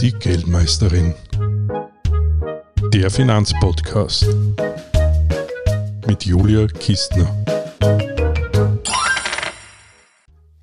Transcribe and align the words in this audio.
Die 0.00 0.12
Geldmeisterin. 0.12 1.12
Der 2.92 3.10
Finanzpodcast 3.10 4.26
mit 6.06 6.24
Julia 6.24 6.68
Kistner. 6.68 7.44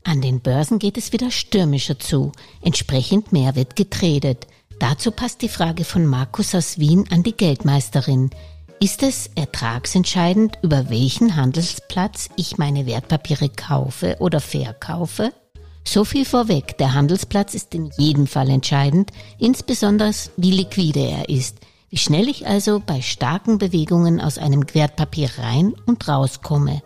An 0.05 0.21
den 0.21 0.39
Börsen 0.39 0.79
geht 0.79 0.97
es 0.97 1.11
wieder 1.11 1.31
stürmischer 1.31 1.99
zu. 1.99 2.31
Entsprechend 2.61 3.33
mehr 3.33 3.57
wird 3.57 3.75
getradet. 3.75 4.47
Dazu 4.79 5.11
passt 5.11 5.41
die 5.41 5.49
Frage 5.49 5.83
von 5.83 6.05
Markus 6.05 6.55
aus 6.55 6.79
Wien 6.79 7.05
an 7.11 7.23
die 7.23 7.35
Geldmeisterin. 7.35 8.29
Ist 8.79 9.03
es 9.03 9.29
ertragsentscheidend, 9.35 10.59
über 10.61 10.89
welchen 10.89 11.35
Handelsplatz 11.35 12.29
ich 12.37 12.57
meine 12.57 12.85
Wertpapiere 12.85 13.49
kaufe 13.49 14.15
oder 14.19 14.39
verkaufe? 14.39 15.33
So 15.87 16.03
viel 16.03 16.25
vorweg, 16.25 16.77
der 16.77 16.93
Handelsplatz 16.93 17.53
ist 17.53 17.75
in 17.75 17.91
jedem 17.97 18.27
Fall 18.27 18.49
entscheidend, 18.49 19.11
insbesondere 19.37 20.11
wie 20.35 20.51
liquide 20.51 20.99
er 20.99 21.29
ist, 21.29 21.59
wie 21.89 21.97
schnell 21.97 22.27
ich 22.27 22.47
also 22.47 22.81
bei 22.85 23.01
starken 23.01 23.59
Bewegungen 23.59 24.19
aus 24.19 24.37
einem 24.37 24.65
Wertpapier 24.73 25.29
rein 25.37 25.73
und 25.85 26.07
rauskomme. 26.07 26.81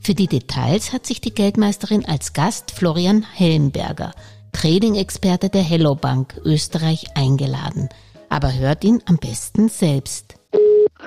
Für 0.00 0.14
die 0.14 0.28
Details 0.28 0.92
hat 0.92 1.04
sich 1.04 1.20
die 1.20 1.34
Geldmeisterin 1.34 2.06
als 2.06 2.32
Gast 2.32 2.70
Florian 2.70 3.26
Helmberger, 3.34 4.12
Trading-Experte 4.52 5.48
der 5.48 5.62
Hello 5.62 5.94
Bank 5.94 6.40
Österreich, 6.44 7.06
eingeladen. 7.16 7.88
Aber 8.28 8.54
hört 8.54 8.84
ihn 8.84 9.02
am 9.06 9.16
besten 9.16 9.68
selbst. 9.68 10.36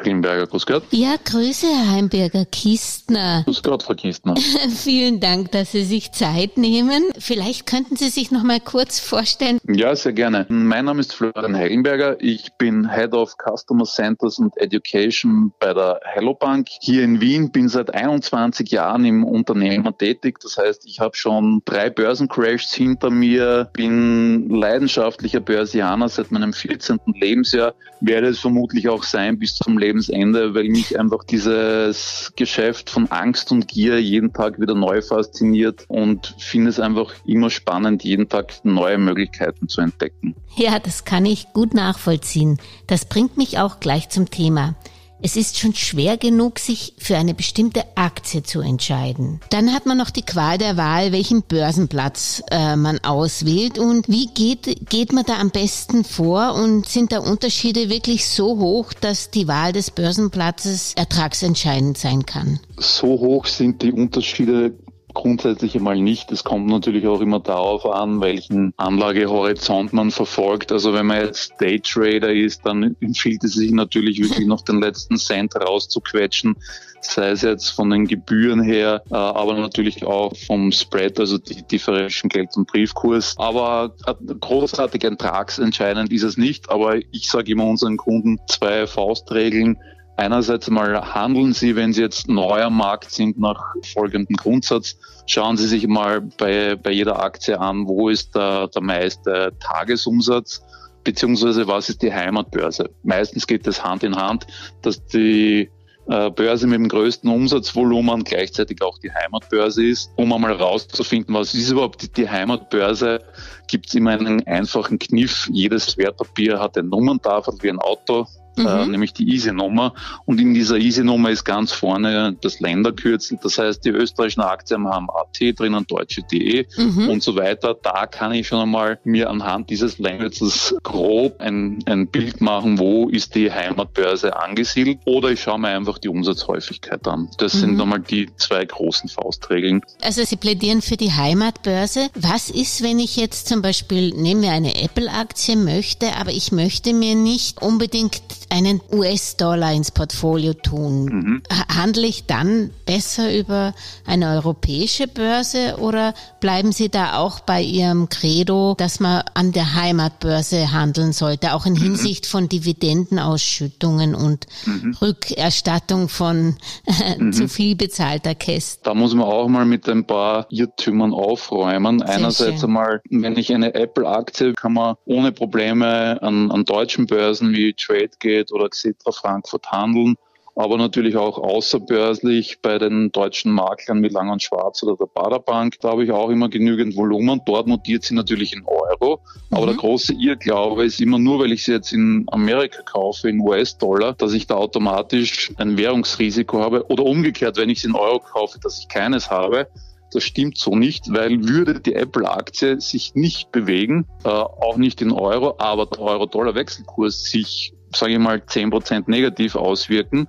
Heimberger, 0.05 0.47
grüß 0.47 0.65
Gott. 0.65 0.83
Ja, 0.91 1.15
Grüße, 1.23 1.67
Herr 1.67 1.91
Heimberger 1.91 2.45
Kistner. 2.45 3.43
Grüß 3.45 3.63
Gott, 3.63 3.83
Frau 3.83 3.93
Kistner. 3.93 4.35
Vielen 4.75 5.19
Dank, 5.19 5.51
dass 5.51 5.71
Sie 5.71 5.83
sich 5.83 6.11
Zeit 6.11 6.57
nehmen. 6.57 7.03
Vielleicht 7.17 7.65
könnten 7.65 7.95
Sie 7.95 8.09
sich 8.09 8.31
noch 8.31 8.43
mal 8.43 8.59
kurz 8.59 8.99
vorstellen. 8.99 9.59
Ja, 9.67 9.95
sehr 9.95 10.13
gerne. 10.13 10.45
Mein 10.49 10.85
Name 10.85 11.01
ist 11.01 11.13
Florian 11.13 11.55
Heilenberger. 11.55 12.17
Ich 12.19 12.53
bin 12.57 12.89
Head 12.89 13.13
of 13.13 13.35
Customer 13.37 13.85
Centers 13.85 14.39
and 14.39 14.55
Education 14.57 15.51
bei 15.59 15.73
der 15.73 15.99
Hello 16.03 16.33
Bank 16.33 16.67
hier 16.79 17.03
in 17.03 17.21
Wien. 17.21 17.51
Bin 17.51 17.69
seit 17.69 17.93
21 17.93 18.71
Jahren 18.71 19.05
im 19.05 19.23
Unternehmen 19.23 19.97
tätig. 19.97 20.39
Das 20.41 20.57
heißt, 20.57 20.85
ich 20.85 20.99
habe 20.99 21.15
schon 21.15 21.61
drei 21.65 21.89
Börsencrashs 21.89 22.73
hinter 22.73 23.09
mir, 23.09 23.69
bin 23.73 24.49
leidenschaftlicher 24.49 25.39
Börsianer 25.39 26.09
seit 26.09 26.31
meinem 26.31 26.53
14. 26.53 26.99
Lebensjahr, 27.19 27.73
werde 28.01 28.27
es 28.27 28.39
vermutlich 28.39 28.89
auch 28.89 29.03
sein 29.03 29.39
bis 29.39 29.55
zum 29.55 29.77
Lebensende, 29.87 30.53
weil 30.53 30.67
mich 30.67 30.99
einfach 30.99 31.23
dieses 31.23 32.33
Geschäft 32.35 32.89
von 32.89 33.09
Angst 33.09 33.51
und 33.51 33.67
Gier 33.67 34.01
jeden 34.01 34.33
Tag 34.33 34.59
wieder 34.59 34.75
neu 34.75 35.01
fasziniert 35.01 35.85
und 35.87 36.35
finde 36.37 36.69
es 36.69 36.79
einfach 36.79 37.13
immer 37.25 37.49
spannend, 37.49 38.03
jeden 38.03 38.27
Tag 38.27 38.53
neue 38.63 38.97
Möglichkeiten 38.97 39.69
zu 39.69 39.81
entdecken. 39.81 40.35
Ja, 40.55 40.79
das 40.79 41.05
kann 41.05 41.25
ich 41.25 41.53
gut 41.53 41.73
nachvollziehen. 41.73 42.57
Das 42.87 43.05
bringt 43.05 43.37
mich 43.37 43.59
auch 43.59 43.79
gleich 43.79 44.09
zum 44.09 44.29
Thema. 44.29 44.75
Es 45.21 45.35
ist 45.35 45.57
schon 45.57 45.73
schwer 45.73 46.17
genug, 46.17 46.59
sich 46.59 46.93
für 46.99 47.17
eine 47.17 47.33
bestimmte 47.33 47.83
Aktie 47.95 48.43
zu 48.43 48.61
entscheiden. 48.61 49.39
Dann 49.49 49.73
hat 49.73 49.85
man 49.87 49.97
noch 49.97 50.11
die 50.11 50.21
Qual 50.21 50.57
der 50.59 50.77
Wahl, 50.77 51.11
welchen 51.11 51.41
Börsenplatz 51.41 52.43
äh, 52.51 52.75
man 52.75 52.99
auswählt 52.99 53.79
und 53.79 54.07
wie 54.07 54.27
geht, 54.27 54.89
geht 54.89 55.13
man 55.13 55.23
da 55.25 55.39
am 55.39 55.49
besten 55.49 56.03
vor 56.03 56.53
und 56.53 56.87
sind 56.87 57.11
da 57.11 57.19
Unterschiede 57.19 57.89
wirklich 57.89 58.27
so 58.27 58.59
hoch, 58.59 58.93
dass 58.93 59.31
die 59.31 59.47
Wahl 59.47 59.73
des 59.73 59.89
Börsenplatzes 59.89 60.93
ertragsentscheidend 60.95 61.97
sein 61.97 62.25
kann? 62.25 62.59
So 62.77 63.07
hoch 63.07 63.47
sind 63.47 63.81
die 63.81 63.91
Unterschiede 63.91 64.73
grundsätzlich 65.17 65.75
einmal 65.75 65.99
nicht. 65.99 66.31
Es 66.31 66.43
kommt 66.43 66.67
natürlich 66.67 67.07
auch 67.07 67.21
immer 67.21 67.39
darauf 67.39 67.85
an, 67.85 68.21
welchen 68.21 68.73
Anlagehorizont 68.77 69.91
man 69.91 70.11
verfolgt. 70.11 70.71
Also 70.71 70.93
wenn 70.93 71.07
man 71.07 71.21
jetzt 71.21 71.53
Daytrader 71.59 72.31
ist, 72.31 72.65
dann 72.65 72.95
empfiehlt 73.01 73.43
es 73.43 73.53
sich 73.53 73.71
natürlich 73.71 74.21
wirklich 74.21 74.45
noch 74.45 74.61
den 74.61 74.79
letzten 74.79 75.17
Cent 75.17 75.55
rauszuquetschen 75.55 76.55
sei 77.01 77.29
es 77.29 77.41
jetzt 77.41 77.69
von 77.69 77.89
den 77.89 78.07
Gebühren 78.07 78.61
her, 78.61 79.03
äh, 79.09 79.15
aber 79.15 79.55
natürlich 79.55 80.05
auch 80.05 80.35
vom 80.35 80.71
Spread, 80.71 81.19
also 81.19 81.37
die 81.37 81.63
Differenzien 81.63 82.29
Geld- 82.29 82.55
und 82.55 82.67
Briefkurs. 82.67 83.35
Aber 83.37 83.95
großartig 84.39 85.03
ertragsentscheidend 85.03 86.11
ist 86.11 86.23
es 86.23 86.37
nicht, 86.37 86.69
aber 86.69 86.97
ich 87.11 87.29
sage 87.29 87.51
immer 87.51 87.65
unseren 87.65 87.97
Kunden 87.97 88.39
zwei 88.47 88.87
Faustregeln. 88.87 89.77
Einerseits 90.17 90.67
mal 90.71 91.13
handeln 91.13 91.53
Sie, 91.53 91.75
wenn 91.75 91.93
Sie 91.93 92.01
jetzt 92.01 92.27
neu 92.27 92.63
am 92.63 92.77
Markt 92.77 93.11
sind, 93.11 93.39
nach 93.39 93.75
folgendem 93.93 94.35
Grundsatz. 94.35 94.97
Schauen 95.27 95.57
Sie 95.57 95.67
sich 95.67 95.87
mal 95.87 96.21
bei, 96.21 96.75
bei 96.75 96.91
jeder 96.91 97.21
Aktie 97.21 97.59
an, 97.59 97.87
wo 97.87 98.09
ist 98.09 98.35
der, 98.35 98.67
der 98.67 98.81
meiste 98.81 99.53
Tagesumsatz, 99.59 100.63
beziehungsweise 101.03 101.67
was 101.67 101.89
ist 101.89 102.01
die 102.01 102.11
Heimatbörse. 102.11 102.89
Meistens 103.03 103.45
geht 103.45 103.67
das 103.67 103.83
Hand 103.83 104.03
in 104.03 104.15
Hand, 104.15 104.47
dass 104.81 105.05
die 105.05 105.69
äh, 106.07 106.31
Börse 106.31 106.65
mit 106.65 106.79
dem 106.79 106.87
größten 106.87 107.29
Umsatzvolumen 107.29 108.23
gleichzeitig 108.23 108.81
auch 108.81 108.97
die 108.97 109.11
Heimatbörse 109.11 109.85
ist. 109.85 110.09
Um 110.15 110.33
einmal 110.33 110.53
rauszufinden, 110.53 111.35
was 111.35 111.53
ist 111.53 111.69
überhaupt 111.69 112.17
die 112.17 112.27
Heimatbörse, 112.27 113.19
gibt 113.67 113.87
es 113.87 113.93
immer 113.93 114.11
einen 114.11 114.47
einfachen 114.47 114.97
Kniff. 114.97 115.47
Jedes 115.51 115.95
Wertpapier 115.95 116.59
hat 116.59 116.75
ein 116.75 116.89
Nummerntafel 116.89 117.53
wie 117.61 117.69
ein 117.69 117.77
Auto. 117.79 118.25
Äh, 118.57 118.61
mhm. 118.61 118.67
äh, 118.67 118.85
nämlich 118.87 119.13
die 119.13 119.29
Easy-Nummer. 119.29 119.93
Und 120.25 120.39
in 120.39 120.53
dieser 120.53 120.77
Easy-Nummer 120.77 121.29
ist 121.29 121.43
ganz 121.43 121.71
vorne 121.71 122.35
das 122.41 122.59
Länderkürzel. 122.59 123.39
Das 123.41 123.57
heißt, 123.57 123.85
die 123.85 123.89
österreichischen 123.89 124.41
Aktien 124.41 124.87
haben 124.87 125.07
AT 125.09 125.59
drinnen, 125.59 125.85
deutsche.de 125.87 126.65
mhm. 126.77 127.09
und 127.09 127.23
so 127.23 127.35
weiter. 127.35 127.75
Da 127.81 128.05
kann 128.05 128.33
ich 128.33 128.47
schon 128.47 128.59
einmal 128.59 128.99
mir 129.03 129.29
anhand 129.29 129.69
dieses 129.69 129.99
Länderkürzels 129.99 130.75
grob 130.83 131.39
ein, 131.39 131.79
ein 131.85 132.07
Bild 132.07 132.41
machen, 132.41 132.79
wo 132.79 133.09
ist 133.09 133.35
die 133.35 133.51
Heimatbörse 133.51 134.35
angesiedelt. 134.35 134.99
Oder 135.05 135.29
ich 135.29 135.41
schaue 135.41 135.59
mir 135.59 135.69
einfach 135.69 135.97
die 135.97 136.09
Umsatzhäufigkeit 136.09 137.07
an. 137.07 137.29
Das 137.37 137.53
mhm. 137.55 137.59
sind 137.59 137.77
nochmal 137.77 137.99
die 137.99 138.29
zwei 138.37 138.65
großen 138.65 139.09
Faustregeln. 139.09 139.81
Also 140.01 140.23
Sie 140.23 140.35
plädieren 140.35 140.81
für 140.81 140.97
die 140.97 141.11
Heimatbörse. 141.11 142.09
Was 142.15 142.49
ist, 142.49 142.81
wenn 142.83 142.99
ich 142.99 143.15
jetzt 143.15 143.47
zum 143.47 143.61
Beispiel, 143.61 144.11
nehmen 144.11 144.41
wir 144.41 144.51
eine 144.51 144.81
Apple-Aktie 144.81 145.55
möchte, 145.55 146.15
aber 146.15 146.31
ich 146.31 146.51
möchte 146.51 146.93
mir 146.93 147.15
nicht 147.15 147.61
unbedingt 147.61 148.21
einen 148.49 148.81
US-Dollar 148.91 149.73
ins 149.73 149.91
Portfolio 149.91 150.53
tun, 150.53 151.05
mhm. 151.05 151.43
handle 151.73 152.05
ich 152.05 152.25
dann 152.25 152.71
besser 152.85 153.37
über 153.37 153.73
eine 154.05 154.31
europäische 154.31 155.07
Börse 155.07 155.77
oder 155.79 156.13
bleiben 156.39 156.71
Sie 156.71 156.89
da 156.89 157.17
auch 157.17 157.41
bei 157.41 157.61
Ihrem 157.61 158.09
Credo, 158.09 158.75
dass 158.77 158.99
man 158.99 159.23
an 159.33 159.51
der 159.51 159.73
Heimatbörse 159.73 160.71
handeln 160.71 161.13
sollte, 161.13 161.53
auch 161.53 161.65
in 161.65 161.73
mhm. 161.73 161.81
Hinsicht 161.81 162.25
von 162.25 162.49
Dividendenausschüttungen 162.49 164.15
und 164.15 164.47
mhm. 164.65 164.95
Rückerstattung 165.01 166.09
von 166.09 166.55
mhm. 167.17 167.33
zu 167.33 167.47
viel 167.47 167.75
bezahlter 167.75 168.35
Käste? 168.35 168.81
Da 168.83 168.93
muss 168.93 169.13
man 169.13 169.25
auch 169.25 169.47
mal 169.47 169.65
mit 169.65 169.87
ein 169.89 170.05
paar 170.05 170.47
Irrtümern 170.49 171.13
aufräumen. 171.13 171.99
Sehr 171.99 172.09
Einerseits 172.09 172.61
schön. 172.61 172.69
einmal, 172.69 173.01
wenn 173.09 173.37
ich 173.37 173.53
eine 173.53 173.73
Apple-Aktie 173.73 174.53
kann 174.53 174.73
man 174.73 174.95
ohne 175.05 175.31
Probleme 175.31 176.21
an, 176.21 176.51
an 176.51 176.65
deutschen 176.65 177.07
Börsen 177.07 177.53
wie 177.53 177.73
TradeGate 177.73 178.36
Market 178.37 178.51
oder 178.51 178.69
Xetra 178.69 179.11
Frankfurt 179.11 179.71
handeln, 179.71 180.15
aber 180.55 180.77
natürlich 180.77 181.15
auch 181.17 181.37
außerbörslich 181.37 182.59
bei 182.61 182.79
den 182.79 183.11
deutschen 183.11 183.51
Maklern 183.51 184.01
wie 184.01 184.07
Lang 184.07 184.29
und 184.29 184.41
Schwarz 184.41 184.81
oder 184.81 184.95
der 184.97 185.05
Baderbank. 185.05 185.79
Da 185.81 185.89
habe 185.89 186.03
ich 186.03 186.11
auch 186.11 186.29
immer 186.29 186.49
genügend 186.49 186.95
Volumen. 186.95 187.41
Dort 187.45 187.67
notiert 187.67 188.03
sie 188.03 188.15
natürlich 188.15 188.53
in 188.53 188.63
Euro. 188.65 189.21
Aber 189.51 189.61
mhm. 189.63 189.67
der 189.67 189.75
große 189.75 190.13
Irrglaube 190.13 190.83
ist 190.83 190.99
immer 190.99 191.19
nur, 191.19 191.39
weil 191.39 191.51
ich 191.51 191.63
sie 191.63 191.73
jetzt 191.73 191.93
in 191.93 192.25
Amerika 192.31 192.81
kaufe, 192.81 193.29
in 193.29 193.39
US-Dollar, 193.39 194.13
dass 194.13 194.33
ich 194.33 194.47
da 194.47 194.55
automatisch 194.55 195.51
ein 195.57 195.77
Währungsrisiko 195.77 196.59
habe. 196.59 196.87
Oder 196.87 197.05
umgekehrt, 197.05 197.57
wenn 197.57 197.69
ich 197.69 197.81
sie 197.81 197.89
in 197.89 197.95
Euro 197.95 198.19
kaufe, 198.19 198.59
dass 198.59 198.79
ich 198.79 198.87
keines 198.87 199.29
habe. 199.29 199.67
Das 200.11 200.23
stimmt 200.23 200.57
so 200.57 200.75
nicht, 200.75 201.13
weil 201.13 201.47
würde 201.47 201.79
die 201.79 201.93
Apple-Aktie 201.93 202.79
sich 202.79 203.13
nicht 203.13 203.51
bewegen, 203.51 204.07
äh, 204.23 204.29
auch 204.29 204.77
nicht 204.77 205.01
in 205.01 205.11
Euro, 205.11 205.55
aber 205.57 205.85
der 205.85 205.99
Euro-Dollar-Wechselkurs 205.99 207.23
sich 207.23 207.73
sage 207.95 208.13
ich 208.13 208.19
mal, 208.19 208.45
zehn 208.45 208.69
Prozent 208.69 209.07
negativ 209.07 209.55
auswirken, 209.55 210.27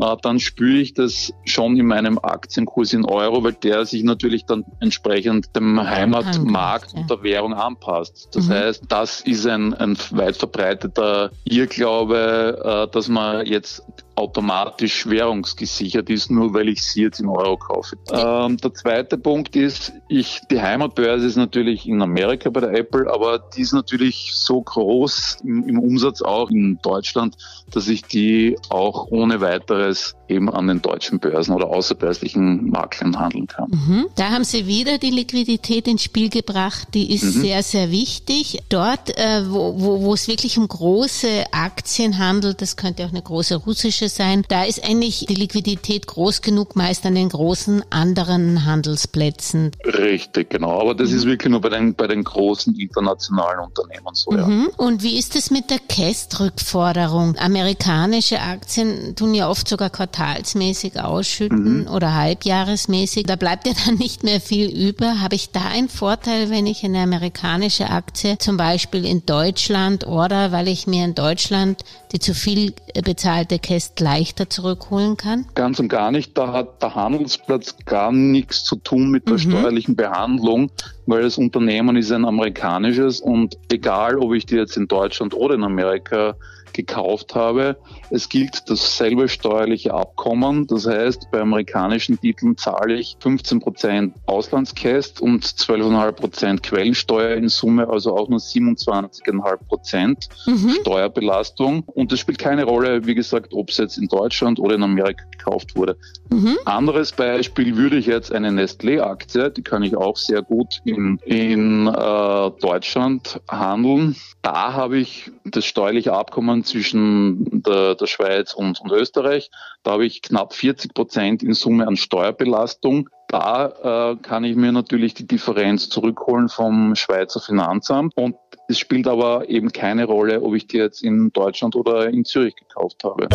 äh, 0.00 0.16
dann 0.22 0.40
spüre 0.40 0.78
ich 0.78 0.94
das 0.94 1.32
schon 1.44 1.76
in 1.76 1.86
meinem 1.86 2.18
Aktienkurs 2.18 2.92
in 2.92 3.04
Euro, 3.04 3.42
weil 3.42 3.52
der 3.52 3.84
sich 3.84 4.02
natürlich 4.02 4.46
dann 4.46 4.64
entsprechend 4.80 5.54
dem 5.56 5.80
Heimatmarkt 5.80 6.94
und 6.94 7.10
der 7.10 7.22
Währung 7.22 7.54
anpasst. 7.54 8.28
Das 8.32 8.46
mhm. 8.46 8.52
heißt, 8.52 8.84
das 8.88 9.20
ist 9.22 9.46
ein, 9.46 9.74
ein 9.74 9.96
weit 10.10 10.36
verbreiteter 10.36 11.30
Irrglaube, 11.44 12.86
äh, 12.88 12.92
dass 12.92 13.08
man 13.08 13.46
jetzt 13.46 13.82
automatisch 14.20 15.08
währungsgesichert 15.08 16.10
ist, 16.10 16.30
nur 16.30 16.52
weil 16.52 16.68
ich 16.68 16.82
sie 16.82 17.02
jetzt 17.02 17.20
in 17.20 17.28
Euro 17.28 17.56
kaufe. 17.56 17.96
Ähm, 18.12 18.58
der 18.58 18.74
zweite 18.74 19.16
Punkt 19.16 19.56
ist, 19.56 19.92
ich, 20.08 20.42
die 20.50 20.60
Heimatbörse 20.60 21.26
ist 21.26 21.36
natürlich 21.36 21.88
in 21.88 22.02
Amerika 22.02 22.50
bei 22.50 22.60
der 22.60 22.74
Apple, 22.74 23.10
aber 23.12 23.38
die 23.38 23.62
ist 23.62 23.72
natürlich 23.72 24.32
so 24.34 24.60
groß 24.60 25.38
im, 25.42 25.66
im 25.66 25.78
Umsatz 25.78 26.20
auch 26.20 26.50
in 26.50 26.78
Deutschland, 26.82 27.36
dass 27.70 27.88
ich 27.88 28.02
die 28.02 28.56
auch 28.68 29.06
ohne 29.10 29.40
weiteres 29.40 30.14
eben 30.28 30.50
an 30.50 30.68
den 30.68 30.82
deutschen 30.82 31.18
Börsen 31.18 31.54
oder 31.54 31.68
außerbörslichen 31.68 32.70
Maklern 32.70 33.18
handeln 33.18 33.46
kann. 33.46 33.70
Mhm. 33.70 34.06
Da 34.16 34.30
haben 34.30 34.44
Sie 34.44 34.66
wieder 34.66 34.98
die 34.98 35.10
Liquidität 35.10 35.88
ins 35.88 36.04
Spiel 36.04 36.28
gebracht. 36.28 36.88
Die 36.94 37.12
ist 37.12 37.24
mhm. 37.24 37.40
sehr, 37.40 37.62
sehr 37.62 37.90
wichtig. 37.90 38.62
Dort, 38.68 39.16
äh, 39.18 39.42
wo, 39.48 39.80
wo, 39.80 40.02
wo 40.02 40.14
es 40.14 40.28
wirklich 40.28 40.58
um 40.58 40.68
große 40.68 41.46
Aktien 41.52 42.18
handelt, 42.18 42.60
das 42.60 42.76
könnte 42.76 43.04
auch 43.04 43.10
eine 43.10 43.22
große 43.22 43.56
russische 43.56 44.09
sein, 44.10 44.44
da 44.48 44.64
ist 44.64 44.84
eigentlich 44.84 45.26
die 45.28 45.34
Liquidität 45.34 46.06
groß 46.06 46.42
genug, 46.42 46.76
meist 46.76 47.06
an 47.06 47.14
den 47.14 47.28
großen 47.28 47.82
anderen 47.90 48.64
Handelsplätzen. 48.64 49.72
Richtig, 49.84 50.50
genau. 50.50 50.80
Aber 50.80 50.94
das 50.94 51.12
ist 51.12 51.26
wirklich 51.26 51.50
nur 51.50 51.60
bei 51.60 51.70
den, 51.70 51.94
bei 51.94 52.06
den 52.06 52.24
großen 52.24 52.74
internationalen 52.74 53.60
Unternehmen 53.60 54.14
so, 54.14 54.32
ja. 54.32 54.46
Mhm. 54.46 54.70
Und 54.76 55.02
wie 55.02 55.18
ist 55.18 55.36
es 55.36 55.50
mit 55.50 55.70
der 55.70 55.78
Kästrückforderung? 55.78 57.36
Amerikanische 57.38 58.40
Aktien 58.40 59.14
tun 59.16 59.34
ja 59.34 59.48
oft 59.48 59.68
sogar 59.68 59.90
quartalsmäßig 59.90 61.00
ausschütten 61.00 61.82
mhm. 61.82 61.88
oder 61.88 62.14
halbjahresmäßig. 62.14 63.24
Da 63.24 63.36
bleibt 63.36 63.66
ja 63.66 63.72
dann 63.86 63.96
nicht 63.96 64.22
mehr 64.22 64.40
viel 64.40 64.68
über. 64.68 65.20
Habe 65.20 65.34
ich 65.34 65.50
da 65.50 65.62
einen 65.66 65.88
Vorteil, 65.88 66.50
wenn 66.50 66.66
ich 66.66 66.84
eine 66.84 67.00
amerikanische 67.00 67.90
Aktie 67.90 68.38
zum 68.38 68.56
Beispiel 68.56 69.04
in 69.04 69.24
Deutschland 69.26 70.06
oder 70.06 70.52
weil 70.52 70.68
ich 70.68 70.86
mir 70.86 71.04
in 71.04 71.14
Deutschland 71.14 71.84
die 72.12 72.18
zu 72.18 72.34
viel 72.34 72.72
bezahlte 73.04 73.58
Käst 73.58 74.00
leichter 74.00 74.50
zurückholen 74.50 75.16
kann? 75.16 75.46
Ganz 75.54 75.78
und 75.78 75.88
gar 75.88 76.10
nicht. 76.10 76.36
Da 76.36 76.52
hat 76.52 76.82
der 76.82 76.94
Handelsplatz 76.94 77.76
gar 77.84 78.12
nichts 78.12 78.64
zu 78.64 78.76
tun 78.76 79.10
mit 79.10 79.28
der 79.28 79.34
mhm. 79.34 79.38
steuerlichen 79.38 79.96
Behandlung, 79.96 80.70
weil 81.06 81.22
das 81.22 81.38
Unternehmen 81.38 81.96
ist 81.96 82.10
ein 82.10 82.24
amerikanisches 82.24 83.20
und 83.20 83.56
egal, 83.70 84.18
ob 84.18 84.34
ich 84.34 84.46
die 84.46 84.56
jetzt 84.56 84.76
in 84.76 84.88
Deutschland 84.88 85.34
oder 85.34 85.54
in 85.54 85.64
Amerika 85.64 86.34
gekauft 86.72 87.34
habe. 87.34 87.76
Es 88.10 88.28
gilt 88.28 88.68
dasselbe 88.68 89.28
steuerliche 89.28 89.94
Abkommen. 89.94 90.66
Das 90.66 90.86
heißt, 90.86 91.30
bei 91.30 91.40
amerikanischen 91.40 92.20
Titeln 92.20 92.56
zahle 92.56 92.94
ich 92.94 93.16
15 93.20 93.60
Prozent 93.60 94.14
Auslandskäst 94.26 95.20
und 95.20 95.44
12,5 95.44 96.12
Prozent 96.12 96.62
Quellensteuer 96.62 97.36
in 97.36 97.48
Summe, 97.48 97.88
also 97.88 98.16
auch 98.16 98.28
nur 98.28 98.40
27,5 98.40 99.56
Prozent 99.68 100.28
mhm. 100.46 100.76
Steuerbelastung. 100.80 101.84
Und 101.86 102.12
es 102.12 102.20
spielt 102.20 102.38
keine 102.38 102.64
Rolle, 102.64 103.06
wie 103.06 103.14
gesagt, 103.14 103.52
ob 103.52 103.70
es 103.70 103.78
jetzt 103.78 103.98
in 103.98 104.08
Deutschland 104.08 104.58
oder 104.58 104.74
in 104.74 104.82
Amerika 104.82 105.24
gekauft 105.30 105.76
wurde. 105.76 105.96
Mhm. 106.30 106.58
Anderes 106.64 107.12
Beispiel 107.12 107.76
würde 107.76 107.96
ich 107.96 108.06
jetzt 108.06 108.32
eine 108.32 108.50
Nestlé-Aktie, 108.50 109.50
die 109.50 109.62
kann 109.62 109.82
ich 109.82 109.96
auch 109.96 110.16
sehr 110.16 110.42
gut 110.42 110.80
in, 110.84 111.18
in 111.24 111.86
äh, 111.86 112.50
Deutschland 112.60 113.40
handeln. 113.48 114.16
Da 114.42 114.72
habe 114.72 114.98
ich 114.98 115.30
das 115.44 115.64
steuerliche 115.64 116.12
Abkommen 116.12 116.59
zwischen 116.64 117.62
der, 117.62 117.94
der 117.94 118.06
Schweiz 118.06 118.54
und, 118.54 118.80
und 118.80 118.92
Österreich. 118.92 119.50
Da 119.82 119.92
habe 119.92 120.06
ich 120.06 120.22
knapp 120.22 120.54
40 120.54 120.94
Prozent 120.94 121.42
in 121.42 121.54
Summe 121.54 121.86
an 121.86 121.96
Steuerbelastung. 121.96 123.08
Da 123.30 124.10
äh, 124.10 124.16
kann 124.16 124.42
ich 124.42 124.56
mir 124.56 124.72
natürlich 124.72 125.14
die 125.14 125.26
Differenz 125.26 125.88
zurückholen 125.88 126.48
vom 126.48 126.96
Schweizer 126.96 127.40
Finanzamt. 127.40 128.12
Und 128.16 128.34
es 128.66 128.78
spielt 128.78 129.06
aber 129.06 129.48
eben 129.48 129.70
keine 129.70 130.04
Rolle, 130.04 130.42
ob 130.42 130.54
ich 130.54 130.66
die 130.66 130.78
jetzt 130.78 131.04
in 131.04 131.32
Deutschland 131.32 131.76
oder 131.76 132.08
in 132.08 132.24
Zürich 132.24 132.56
gekauft 132.56 133.04
habe. 133.04 133.28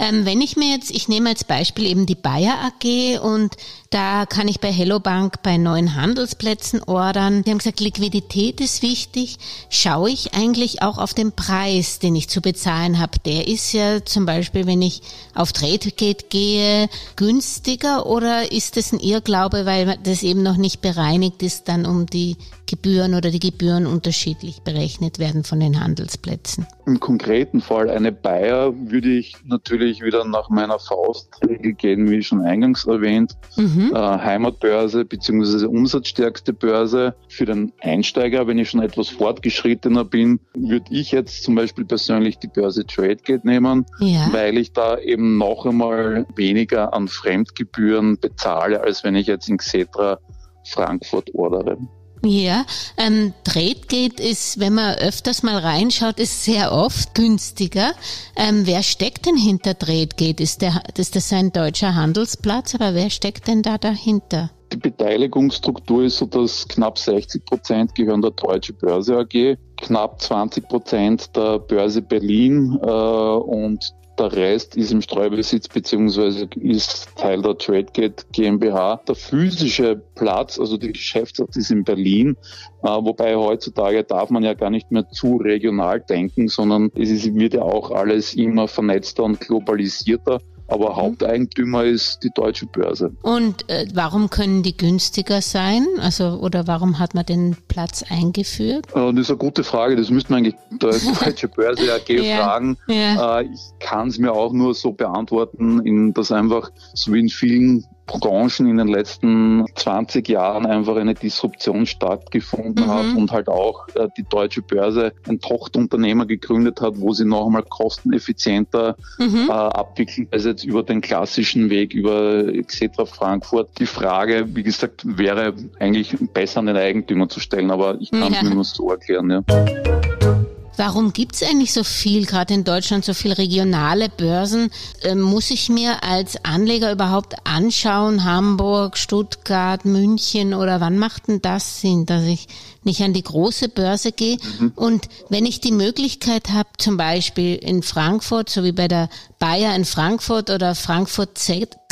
Ähm, 0.00 0.24
wenn 0.24 0.40
ich 0.40 0.56
mir 0.56 0.70
jetzt, 0.70 0.90
ich 0.90 1.08
nehme 1.08 1.28
als 1.28 1.44
Beispiel 1.44 1.86
eben 1.86 2.06
die 2.06 2.14
Bayer 2.14 2.56
AG 2.62 3.18
und 3.20 3.56
da 3.90 4.26
kann 4.26 4.46
ich 4.46 4.60
bei 4.60 4.72
Hello 4.72 5.00
Bank 5.00 5.42
bei 5.42 5.56
neuen 5.56 5.96
Handelsplätzen 5.96 6.82
ordern. 6.84 7.42
Die 7.42 7.50
haben 7.50 7.58
gesagt, 7.58 7.80
Liquidität 7.80 8.60
ist 8.60 8.82
wichtig. 8.82 9.38
Schaue 9.70 10.10
ich 10.10 10.34
eigentlich 10.34 10.82
auch 10.82 10.98
auf 10.98 11.14
den 11.14 11.32
Preis, 11.32 11.98
den 11.98 12.14
ich 12.14 12.28
zu 12.28 12.40
bezahlen 12.40 13.00
habe. 13.00 13.18
Der 13.26 13.48
ist 13.48 13.72
ja 13.72 14.04
zum 14.04 14.24
Beispiel, 14.24 14.66
wenn 14.66 14.82
ich 14.82 15.02
auf 15.34 15.52
TradeGate 15.52 16.26
gehe, 16.28 16.88
günstiger 17.16 18.06
oder 18.06 18.52
ist 18.52 18.76
das 18.78 18.92
ein 18.92 19.00
Irrglaube, 19.00 19.66
weil 19.66 19.98
das 20.04 20.22
eben 20.22 20.42
noch 20.42 20.56
nicht 20.56 20.80
bereinigt 20.80 21.42
ist, 21.42 21.68
dann 21.68 21.84
um 21.84 22.06
die 22.06 22.36
Gebühren 22.66 23.14
oder 23.14 23.30
die 23.30 23.40
Gebühren 23.40 23.86
unterschiedlich 23.86 24.62
berechnet 24.62 25.18
werden 25.18 25.42
von 25.42 25.58
den 25.58 25.80
Handelsplätzen? 25.80 26.66
Im 26.88 27.00
konkreten 27.00 27.60
Fall 27.60 27.90
eine 27.90 28.12
Bayer 28.12 28.72
würde 28.74 29.10
ich 29.10 29.36
natürlich 29.44 30.00
wieder 30.00 30.24
nach 30.24 30.48
meiner 30.48 30.78
Faustregel 30.78 31.74
gehen, 31.74 32.10
wie 32.10 32.22
schon 32.22 32.40
eingangs 32.40 32.86
erwähnt. 32.86 33.34
Mhm. 33.58 33.92
Äh, 33.94 33.98
Heimatbörse 33.98 35.04
bzw. 35.04 35.66
umsatzstärkste 35.66 36.54
Börse. 36.54 37.14
Für 37.28 37.44
den 37.44 37.74
Einsteiger, 37.82 38.46
wenn 38.46 38.56
ich 38.56 38.70
schon 38.70 38.80
etwas 38.80 39.10
fortgeschrittener 39.10 40.06
bin, 40.06 40.40
würde 40.54 40.86
ich 40.88 41.12
jetzt 41.12 41.42
zum 41.42 41.56
Beispiel 41.56 41.84
persönlich 41.84 42.38
die 42.38 42.48
Börse 42.48 42.86
TradeGate 42.86 43.46
nehmen, 43.46 43.84
ja. 44.00 44.26
weil 44.32 44.56
ich 44.56 44.72
da 44.72 44.98
eben 44.98 45.36
noch 45.36 45.66
einmal 45.66 46.24
weniger 46.36 46.94
an 46.94 47.08
Fremdgebühren 47.08 48.18
bezahle, 48.18 48.80
als 48.80 49.04
wenn 49.04 49.14
ich 49.14 49.26
jetzt 49.26 49.50
in 49.50 49.58
Xetra 49.58 50.20
Frankfurt 50.64 51.34
ordere. 51.34 51.76
Ja, 52.24 52.64
ähm, 52.96 53.32
Tradegate 53.44 54.22
ist, 54.22 54.58
wenn 54.58 54.74
man 54.74 54.96
öfters 54.96 55.42
mal 55.42 55.58
reinschaut, 55.58 56.18
ist 56.18 56.44
sehr 56.44 56.72
oft 56.72 57.14
günstiger. 57.14 57.92
Ähm, 58.36 58.66
wer 58.66 58.82
steckt 58.82 59.26
denn 59.26 59.36
hinter 59.36 59.78
Tradegate? 59.78 60.42
Ist, 60.42 60.62
der, 60.62 60.82
ist 60.96 61.14
das 61.14 61.32
ein 61.32 61.52
deutscher 61.52 61.94
Handelsplatz, 61.94 62.74
aber 62.74 62.94
wer 62.94 63.10
steckt 63.10 63.46
denn 63.46 63.62
da 63.62 63.78
dahinter? 63.78 64.50
Die 64.72 64.76
Beteiligungsstruktur 64.76 66.04
ist 66.04 66.18
so, 66.18 66.26
dass 66.26 66.66
knapp 66.68 66.98
60 66.98 67.44
Prozent 67.46 67.94
gehören 67.94 68.20
der 68.20 68.32
Deutsche 68.32 68.74
Börse 68.74 69.16
AG, 69.16 69.56
knapp 69.78 70.20
20 70.20 70.68
Prozent 70.68 71.36
der 71.36 71.58
Börse 71.58 72.02
Berlin 72.02 72.78
äh, 72.82 72.86
und 72.86 73.94
der 74.18 74.32
Rest 74.32 74.76
ist 74.76 74.92
im 74.92 75.00
Streubesitz 75.00 75.68
beziehungsweise 75.68 76.48
ist 76.60 77.08
Teil 77.16 77.42
der 77.42 77.56
TradeGate 77.56 78.24
GmbH. 78.32 79.00
Der 79.08 79.14
physische 79.14 80.02
Platz, 80.14 80.58
also 80.58 80.76
die 80.76 80.92
Geschäftsort 80.92 81.56
ist 81.56 81.70
in 81.70 81.84
Berlin, 81.84 82.36
äh, 82.82 82.88
wobei 82.88 83.36
heutzutage 83.36 84.04
darf 84.04 84.30
man 84.30 84.42
ja 84.42 84.54
gar 84.54 84.70
nicht 84.70 84.90
mehr 84.90 85.08
zu 85.10 85.36
regional 85.36 86.00
denken, 86.00 86.48
sondern 86.48 86.90
es 86.94 87.10
ist, 87.10 87.34
wird 87.34 87.54
ja 87.54 87.62
auch 87.62 87.90
alles 87.90 88.34
immer 88.34 88.68
vernetzter 88.68 89.24
und 89.24 89.40
globalisierter 89.40 90.40
aber 90.68 90.90
mhm. 90.90 90.96
Haupteigentümer 90.96 91.84
ist 91.84 92.22
die 92.22 92.30
deutsche 92.30 92.66
Börse. 92.66 93.12
Und 93.22 93.68
äh, 93.68 93.86
warum 93.94 94.30
können 94.30 94.62
die 94.62 94.76
günstiger 94.76 95.40
sein? 95.40 95.86
Also 96.00 96.38
oder 96.40 96.66
warum 96.66 96.98
hat 96.98 97.14
man 97.14 97.26
den 97.26 97.56
Platz 97.68 98.04
eingeführt? 98.08 98.86
Äh, 98.94 99.12
das 99.12 99.22
ist 99.22 99.30
eine 99.30 99.38
gute 99.38 99.64
Frage. 99.64 99.96
Das 99.96 100.10
müsste 100.10 100.32
man 100.32 100.44
eigentlich 100.44 100.56
der 100.70 100.90
deutsche 101.24 101.48
Börse 101.48 101.92
AG 101.92 102.08
ja. 102.08 102.36
fragen. 102.36 102.76
Ja. 102.86 103.40
Äh, 103.40 103.44
ich 103.46 103.60
kann 103.80 104.08
es 104.08 104.18
mir 104.18 104.32
auch 104.32 104.52
nur 104.52 104.74
so 104.74 104.92
beantworten, 104.92 105.80
in, 105.86 106.12
dass 106.12 106.30
einfach 106.30 106.70
so 106.94 107.12
wie 107.12 107.20
in 107.20 107.28
vielen 107.28 107.84
Branchen 108.08 108.66
in 108.66 108.78
den 108.78 108.88
letzten 108.88 109.64
20 109.74 110.28
Jahren 110.28 110.66
einfach 110.66 110.96
eine 110.96 111.14
Disruption 111.14 111.86
stattgefunden 111.86 112.86
mhm. 112.86 112.90
hat 112.90 113.16
und 113.16 113.30
halt 113.30 113.48
auch 113.48 113.86
äh, 113.94 114.08
die 114.16 114.24
deutsche 114.24 114.62
Börse 114.62 115.12
ein 115.28 115.40
Tochterunternehmer 115.40 116.26
gegründet 116.26 116.80
hat, 116.80 117.00
wo 117.00 117.12
sie 117.12 117.24
noch 117.24 117.46
einmal 117.46 117.62
kosteneffizienter 117.62 118.96
mhm. 119.18 119.46
äh, 119.48 119.52
abwickeln, 119.52 120.26
als 120.32 120.44
jetzt 120.44 120.64
über 120.64 120.82
den 120.82 121.00
klassischen 121.00 121.70
Weg 121.70 121.94
über 121.94 122.48
etc. 122.48 123.04
Frankfurt. 123.04 123.70
Die 123.78 123.86
Frage, 123.86 124.46
wie 124.54 124.62
gesagt, 124.62 125.02
wäre 125.04 125.54
eigentlich 125.78 126.16
besser 126.32 126.60
an 126.60 126.66
den 126.66 126.76
Eigentümer 126.76 127.28
zu 127.28 127.40
stellen, 127.40 127.70
aber 127.70 128.00
ich 128.00 128.10
kann 128.10 128.32
es 128.32 128.40
ja. 128.40 128.48
mir 128.48 128.54
nur 128.54 128.64
so 128.64 128.90
erklären. 128.90 129.30
Ja. 129.30 130.47
Warum 130.78 131.12
gibt 131.12 131.34
es 131.34 131.42
eigentlich 131.42 131.72
so 131.72 131.82
viel, 131.82 132.24
gerade 132.24 132.54
in 132.54 132.62
Deutschland, 132.62 133.04
so 133.04 133.12
viel 133.12 133.32
regionale 133.32 134.08
Börsen? 134.08 134.70
Ähm, 135.02 135.20
muss 135.20 135.50
ich 135.50 135.68
mir 135.68 136.04
als 136.04 136.44
Anleger 136.44 136.92
überhaupt 136.92 137.34
anschauen, 137.44 138.22
Hamburg, 138.22 138.96
Stuttgart, 138.96 139.84
München 139.84 140.54
oder 140.54 140.80
wann 140.80 140.96
macht 140.96 141.26
denn 141.26 141.42
das 141.42 141.80
Sinn, 141.80 142.06
dass 142.06 142.22
ich 142.22 142.46
nicht 142.84 143.02
an 143.02 143.12
die 143.12 143.24
große 143.24 143.68
Börse 143.68 144.12
gehe? 144.12 144.38
Mhm. 144.60 144.72
Und 144.76 145.08
wenn 145.28 145.46
ich 145.46 145.60
die 145.60 145.72
Möglichkeit 145.72 146.50
habe, 146.50 146.68
zum 146.78 146.96
Beispiel 146.96 147.56
in 147.56 147.82
Frankfurt, 147.82 148.48
so 148.48 148.62
wie 148.62 148.70
bei 148.70 148.86
der 148.86 149.08
Bayer 149.40 149.74
in 149.74 149.84
Frankfurt 149.84 150.48
oder 150.48 150.76
Frankfurt 150.76 151.38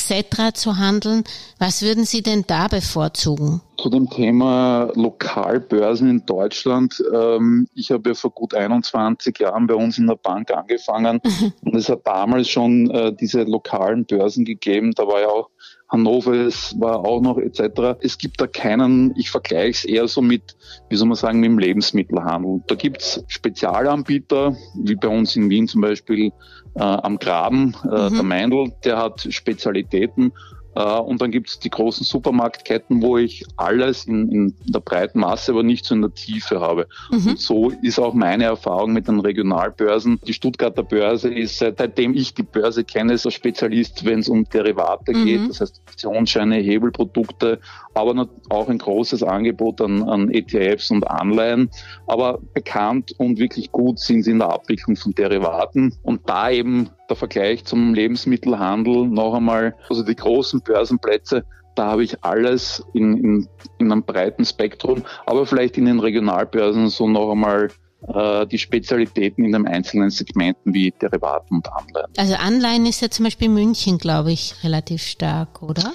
Xetra 0.07 0.55
zu 0.55 0.77
handeln, 0.77 1.25
was 1.59 1.83
würden 1.83 2.05
Sie 2.05 2.23
denn 2.23 2.45
da 2.47 2.69
bevorzugen? 2.69 3.61
Zu 3.77 3.91
dem 3.91 4.09
Thema 4.09 4.93
Lokalbörsen 4.95 6.09
in 6.09 6.27
Deutschland. 6.27 7.03
Ähm, 7.13 7.67
ich 7.75 7.91
habe 7.91 8.11
ja 8.11 8.15
vor 8.15 8.31
gut 8.31 8.55
21 8.55 9.37
Jahren 9.41 9.67
bei 9.67 9.75
uns 9.75 9.99
in 9.99 10.07
der 10.07 10.15
Bank 10.15 10.53
angefangen 10.53 11.21
und 11.65 11.75
es 11.75 11.89
hat 11.89 12.07
damals 12.07 12.49
schon 12.49 12.89
äh, 12.91 13.13
diese 13.13 13.43
lokalen 13.43 14.05
Börsen 14.05 14.45
gegeben. 14.45 14.93
Da 14.95 15.09
war 15.09 15.21
ja 15.21 15.29
auch 15.29 15.51
Hannover, 15.89 16.35
es 16.35 16.75
war 16.81 17.05
auch 17.05 17.21
noch 17.21 17.39
etc. 17.39 17.99
Es 18.01 18.19
gibt 18.19 18.41
da 18.41 18.47
keinen, 18.47 19.15
ich 19.17 19.31
vergleiche 19.31 19.71
es 19.71 19.85
eher 19.85 20.09
so 20.09 20.21
mit, 20.21 20.57
wie 20.89 20.97
soll 20.97 21.07
man 21.07 21.17
sagen, 21.17 21.39
mit 21.39 21.49
dem 21.49 21.59
Lebensmittelhandel. 21.59 22.63
Da 22.67 22.75
gibt's 22.75 23.23
Spezialanbieter, 23.29 24.57
wie 24.75 24.97
bei 24.97 25.09
uns 25.09 25.37
in 25.37 25.49
Wien 25.49 25.69
zum 25.69 25.83
Beispiel 25.83 26.33
äh, 26.75 26.83
am 26.83 27.19
Graben, 27.19 27.77
äh, 27.85 28.11
mhm. 28.11 28.15
der 28.15 28.23
Meindl, 28.25 28.73
der 28.85 28.99
hat 28.99 29.27
Spezialitäten 29.31 30.33
und 30.77 31.23
dann 31.23 31.31
gibt 31.31 31.49
es 31.49 31.59
die 31.59 31.71
großen 31.71 32.05
Supermarktketten, 32.05 33.01
wo 33.01 33.17
ich 33.17 33.45
alles 33.57 34.05
in, 34.05 34.31
in, 34.31 34.55
der 34.67 34.81
breiten 34.81 35.21
Masse, 35.21 35.53
aber 35.53 35.63
nicht 35.63 35.87
so 35.87 35.95
in 35.95 36.03
der 36.03 36.13
Tiefe 36.13 36.61
habe. 36.61 36.87
Mhm. 37.11 37.29
Und 37.29 37.39
so 37.39 37.71
ist 37.83 37.99
auch 37.99 38.13
meine 38.13 38.45
Erfahrung 38.45 38.93
mit 38.93 39.09
den 39.09 39.21
Regionalbörsen. 39.21 40.21
Die 40.27 40.35
Stuttgarter 40.35 40.83
Börse 40.83 41.33
ist, 41.33 41.59
seitdem 41.59 42.15
ich 42.15 42.35
die 42.35 42.43
Börse 42.43 42.85
kenne, 42.85 43.17
so 43.17 43.31
Spezialist, 43.31 44.05
wenn 44.05 44.21
es 44.21 44.29
um 44.29 44.45
Derivate 44.45 45.13
mhm. 45.13 45.25
geht, 45.25 45.49
das 45.49 45.61
heißt 45.63 45.81
Optionsscheine, 45.89 46.57
Hebelprodukte, 46.57 47.59
aber 47.95 48.29
auch 48.51 48.69
ein 48.69 48.79
großes 48.79 49.23
Angebot 49.23 49.81
an, 49.81 50.03
an 50.03 50.31
ETFs 50.31 50.91
und 50.91 51.09
Anleihen. 51.09 51.71
Aber 52.07 52.39
bekannt 52.53 53.15
und 53.17 53.39
wirklich 53.39 53.73
gut 53.73 53.99
sind 53.99 54.25
sie 54.25 54.33
in 54.33 54.41
der 54.41 54.51
Abwicklung 54.51 54.97
von 54.97 55.13
Derivaten. 55.15 55.95
Und 56.03 56.29
da 56.29 56.51
eben 56.51 56.91
der 57.09 57.17
Vergleich 57.17 57.65
zum 57.65 57.95
Lebensmittelhandel 57.95 59.07
noch 59.07 59.35
einmal, 59.35 59.75
also 59.89 60.03
die 60.03 60.17
großen 60.17 60.61
Börsenplätze, 60.61 61.45
da 61.75 61.87
habe 61.91 62.05
ich 62.05 62.25
alles 62.25 62.83
in, 62.95 63.17
in, 63.19 63.49
in 63.79 63.93
einem 63.93 64.03
breiten 64.03 64.45
Spektrum, 64.45 65.03
aber 65.27 65.47
vielleicht 65.47 65.77
in 65.77 65.85
den 65.85 66.01
Regionalbörsen 66.01 66.89
so 66.89 67.07
noch 67.09 67.31
einmal 67.31 67.71
äh, 68.09 68.47
die 68.47 68.59
Spezialitäten 68.59 69.45
in 69.45 69.53
den 69.53 69.67
einzelnen 69.67 70.11
Segmenten 70.11 70.73
wie 70.73 70.91
Derivaten 70.91 71.57
und 71.57 71.69
Anleihen. 71.73 72.13
Also 72.17 72.35
Anleihen 72.35 72.87
ist 72.87 73.03
ja 73.03 73.11
zum 73.11 73.25
Beispiel 73.25 73.49
München, 73.49 73.99
glaube 73.99 74.33
ich, 74.33 74.55
relativ 74.65 75.03
stark, 75.03 75.63
oder? 75.63 75.93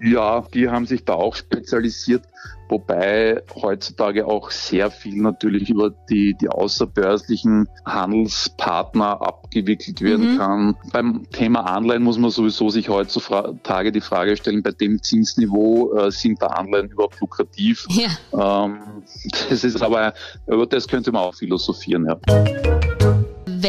Ja, 0.00 0.46
die 0.54 0.68
haben 0.68 0.86
sich 0.86 1.04
da 1.04 1.14
auch 1.14 1.34
spezialisiert, 1.34 2.22
wobei 2.68 3.42
heutzutage 3.54 4.26
auch 4.26 4.50
sehr 4.50 4.90
viel 4.90 5.20
natürlich 5.20 5.70
über 5.70 5.90
die, 6.08 6.36
die 6.40 6.48
außerbörslichen 6.48 7.68
Handelspartner 7.84 9.20
abgewickelt 9.20 10.00
werden 10.00 10.34
mhm. 10.34 10.38
kann. 10.38 10.76
Beim 10.92 11.28
Thema 11.30 11.60
Anleihen 11.62 12.02
muss 12.02 12.18
man 12.18 12.30
sowieso 12.30 12.68
sich 12.68 12.88
heutzutage 12.88 13.90
die 13.90 14.00
Frage 14.00 14.36
stellen, 14.36 14.62
bei 14.62 14.72
dem 14.72 15.02
Zinsniveau 15.02 15.96
äh, 15.96 16.10
sind 16.12 16.40
da 16.40 16.48
Anleihen 16.48 16.90
überhaupt 16.90 17.20
lukrativ? 17.20 17.86
Ja. 17.88 18.64
Ähm, 18.64 19.02
das 19.48 19.64
ist 19.64 19.82
aber, 19.82 20.14
über 20.46 20.66
das 20.66 20.86
könnte 20.86 21.10
man 21.10 21.22
auch 21.22 21.34
philosophieren, 21.34 22.06
ja. 22.06 22.97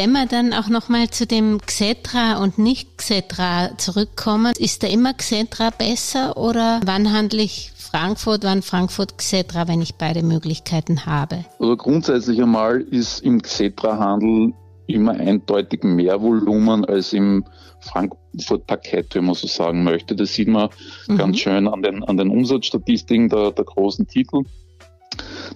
Wenn 0.00 0.12
wir 0.12 0.24
dann 0.24 0.54
auch 0.54 0.70
nochmal 0.70 1.10
zu 1.10 1.26
dem 1.26 1.58
Xetra 1.60 2.42
und 2.42 2.56
nicht 2.56 2.96
Xetra 2.96 3.76
zurückkommen, 3.76 4.54
ist 4.58 4.82
da 4.82 4.86
immer 4.86 5.12
Xetra 5.12 5.68
besser 5.76 6.38
oder 6.38 6.80
wann 6.86 7.12
handle 7.12 7.42
ich 7.42 7.70
Frankfurt, 7.76 8.44
wann 8.44 8.62
Frankfurt 8.62 9.18
Xetra, 9.18 9.68
wenn 9.68 9.82
ich 9.82 9.96
beide 9.96 10.22
Möglichkeiten 10.22 11.04
habe? 11.04 11.44
Also 11.58 11.76
grundsätzlich 11.76 12.40
einmal 12.40 12.80
ist 12.80 13.20
im 13.20 13.42
Xetra-Handel 13.42 14.54
immer 14.86 15.12
eindeutig 15.12 15.84
mehr 15.84 16.22
Volumen 16.22 16.86
als 16.86 17.12
im 17.12 17.44
Frankfurt-Parkett, 17.80 19.14
wenn 19.14 19.26
man 19.26 19.34
so 19.34 19.48
sagen 19.48 19.84
möchte. 19.84 20.16
Das 20.16 20.32
sieht 20.32 20.48
man 20.48 20.70
mhm. 21.08 21.18
ganz 21.18 21.40
schön 21.40 21.68
an 21.68 21.82
den, 21.82 22.02
an 22.04 22.16
den 22.16 22.30
Umsatzstatistiken 22.30 23.28
der, 23.28 23.50
der 23.50 23.66
großen 23.66 24.06
Titel. 24.06 24.44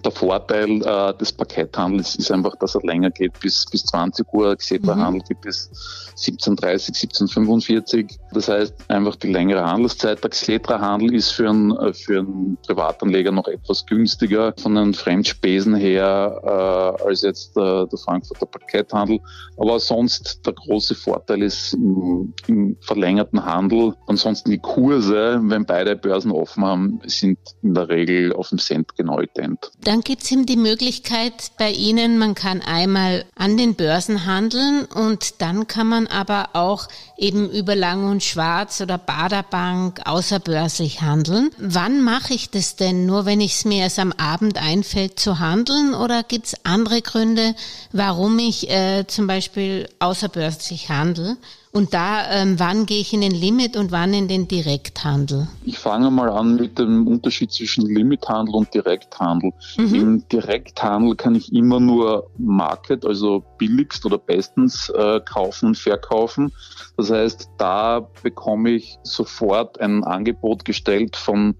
Der 0.03 0.11
Vorteil 0.11 0.81
äh, 0.81 1.17
des 1.17 1.31
Pakethandels 1.31 2.15
ist 2.15 2.31
einfach, 2.31 2.55
dass 2.57 2.75
er 2.75 2.81
länger 2.81 3.11
geht 3.11 3.39
bis, 3.39 3.65
bis 3.65 3.85
20 3.85 4.31
Uhr. 4.33 4.55
Xetra-Handel 4.55 5.21
mhm. 5.21 5.27
geht 5.27 5.41
bis 5.41 5.69
17.30, 6.17 7.27
17.45. 7.27 8.17
Das 8.31 8.47
heißt 8.47 8.73
einfach 8.87 9.15
die 9.15 9.31
längere 9.31 9.65
Handelszeit. 9.65 10.23
Der 10.23 10.29
Xetra-Handel 10.29 11.13
ist 11.13 11.31
für 11.31 11.49
einen, 11.49 11.75
äh, 11.77 11.93
für 11.93 12.19
einen 12.19 12.57
Privatanleger 12.65 13.31
noch 13.31 13.47
etwas 13.47 13.85
günstiger 13.85 14.53
von 14.57 14.75
den 14.75 14.93
Fremdspesen 14.93 15.75
her 15.75 16.39
äh, 16.43 17.03
als 17.03 17.21
jetzt 17.21 17.57
äh, 17.57 17.85
der 17.87 17.97
Frankfurter 17.97 18.45
Pakethandel. 18.45 19.19
Aber 19.57 19.79
sonst 19.79 20.45
der 20.45 20.53
große 20.53 20.95
Vorteil 20.95 21.41
ist 21.43 21.73
im, 21.73 22.33
im 22.47 22.77
verlängerten 22.81 23.43
Handel. 23.43 23.93
Ansonsten 24.07 24.51
die 24.51 24.59
Kurse, 24.59 25.39
wenn 25.43 25.65
beide 25.65 25.95
Börsen 25.95 26.31
offen 26.31 26.63
haben, 26.63 26.99
sind 27.05 27.39
in 27.61 27.73
der 27.73 27.89
Regel 27.89 28.33
auf 28.33 28.49
dem 28.49 28.59
Cent 28.59 28.95
genau 28.95 29.19
ident. 29.55 29.71
Dann 29.83 30.01
gibt 30.01 30.23
es 30.23 30.31
eben 30.31 30.45
die 30.45 30.57
Möglichkeit 30.57 31.51
bei 31.57 31.71
Ihnen, 31.71 32.17
man 32.17 32.35
kann 32.35 32.61
einmal 32.61 33.25
an 33.35 33.57
den 33.57 33.75
Börsen 33.75 34.25
handeln 34.25 34.85
und 34.85 35.41
dann 35.41 35.67
kann 35.67 35.87
man 35.87 36.07
aber 36.07 36.49
auch 36.53 36.87
eben 37.17 37.49
über 37.49 37.75
Lang 37.75 38.09
und 38.09 38.23
Schwarz 38.23 38.81
oder 38.81 38.97
Baderbank 38.97 40.01
außerbörslich 40.05 41.01
handeln. 41.01 41.51
Wann 41.57 42.01
mache 42.01 42.33
ich 42.33 42.49
das 42.49 42.75
denn? 42.75 43.05
Nur 43.05 43.25
wenn 43.25 43.41
ich 43.41 43.53
es 43.53 43.65
mir 43.65 43.83
erst 43.83 43.99
am 43.99 44.11
Abend 44.13 44.57
einfällt 44.57 45.19
zu 45.19 45.39
handeln 45.39 45.93
oder 45.93 46.23
gibt 46.23 46.47
es 46.47 46.65
andere 46.65 47.01
Gründe, 47.01 47.55
warum 47.91 48.39
ich 48.39 48.69
äh, 48.69 49.05
zum 49.07 49.27
Beispiel 49.27 49.87
außerbörslich 49.99 50.89
handle? 50.89 51.37
Und 51.75 51.93
da, 51.93 52.31
ähm, 52.31 52.57
wann 52.57 52.85
gehe 52.85 53.01
ich 53.01 53.11
in 53.11 53.19
den 53.19 53.33
Limit 53.33 53.75
und 53.75 53.91
wann 53.91 54.13
in 54.13 54.29
den 54.29 54.47
Direkthandel? 54.47 55.49
Ich 55.65 55.77
fange 55.77 56.09
mal 56.09 56.29
an 56.29 56.55
mit 56.55 56.79
dem 56.79 57.05
Unterschied 57.05 57.51
zwischen 57.51 57.85
Limithandel 57.85 58.55
und 58.55 58.73
Direkthandel. 58.73 59.51
Mhm. 59.75 59.93
Im 59.93 60.27
Direkthandel 60.29 61.17
kann 61.17 61.35
ich 61.35 61.51
immer 61.51 61.81
nur 61.81 62.29
Market, 62.37 63.05
also 63.05 63.43
billigst 63.57 64.05
oder 64.05 64.17
bestens 64.17 64.87
äh, 64.95 65.19
kaufen 65.19 65.65
und 65.65 65.77
verkaufen. 65.77 66.53
Das 66.95 67.11
heißt, 67.11 67.49
da 67.57 68.07
bekomme 68.23 68.69
ich 68.69 68.97
sofort 69.03 69.81
ein 69.81 70.05
Angebot 70.05 70.63
gestellt 70.63 71.17
von 71.17 71.55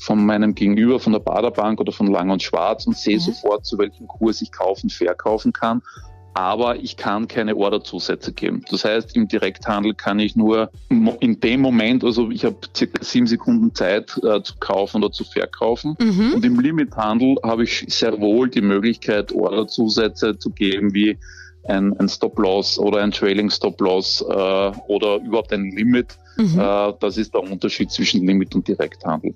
von 0.00 0.24
meinem 0.24 0.54
Gegenüber, 0.54 1.00
von 1.00 1.12
der 1.12 1.18
Baderbank 1.18 1.80
oder 1.80 1.90
von 1.90 2.06
Lang 2.06 2.30
und 2.30 2.40
Schwarz 2.40 2.86
und 2.86 2.96
sehe 2.96 3.16
mhm. 3.16 3.20
sofort, 3.20 3.66
zu 3.66 3.76
welchem 3.78 4.06
Kurs 4.06 4.40
ich 4.40 4.52
kaufen, 4.52 4.88
verkaufen 4.88 5.52
kann 5.52 5.82
aber 6.38 6.76
ich 6.76 6.96
kann 6.96 7.26
keine 7.26 7.56
Orderzusätze 7.56 8.32
geben. 8.32 8.64
Das 8.70 8.84
heißt, 8.84 9.16
im 9.16 9.26
Direkthandel 9.26 9.94
kann 9.94 10.20
ich 10.20 10.36
nur 10.36 10.70
in 10.88 11.40
dem 11.40 11.60
Moment, 11.60 12.04
also 12.04 12.30
ich 12.30 12.44
habe 12.44 12.58
circa 12.76 13.02
sieben 13.02 13.26
Sekunden 13.26 13.74
Zeit 13.74 14.16
äh, 14.22 14.40
zu 14.40 14.54
kaufen 14.60 15.02
oder 15.02 15.12
zu 15.12 15.24
verkaufen. 15.24 15.96
Mhm. 16.00 16.34
Und 16.34 16.44
im 16.44 16.60
Limithandel 16.60 17.38
habe 17.42 17.64
ich 17.64 17.84
sehr 17.88 18.20
wohl 18.20 18.48
die 18.48 18.60
Möglichkeit, 18.60 19.32
Orderzusätze 19.32 20.38
zu 20.38 20.50
geben, 20.50 20.94
wie 20.94 21.18
ein, 21.64 21.98
ein 21.98 22.08
Stop-Loss 22.08 22.78
oder 22.78 23.02
ein 23.02 23.10
Trailing 23.10 23.50
Stop-Loss 23.50 24.20
äh, 24.20 24.24
oder 24.86 25.16
überhaupt 25.16 25.52
ein 25.52 25.72
Limit. 25.72 26.16
Mhm. 26.38 26.58
Äh, 26.58 26.92
das 27.00 27.16
ist 27.16 27.34
der 27.34 27.42
Unterschied 27.42 27.90
zwischen 27.90 28.24
Limit 28.24 28.54
und 28.54 28.66
Direkthandel. 28.68 29.34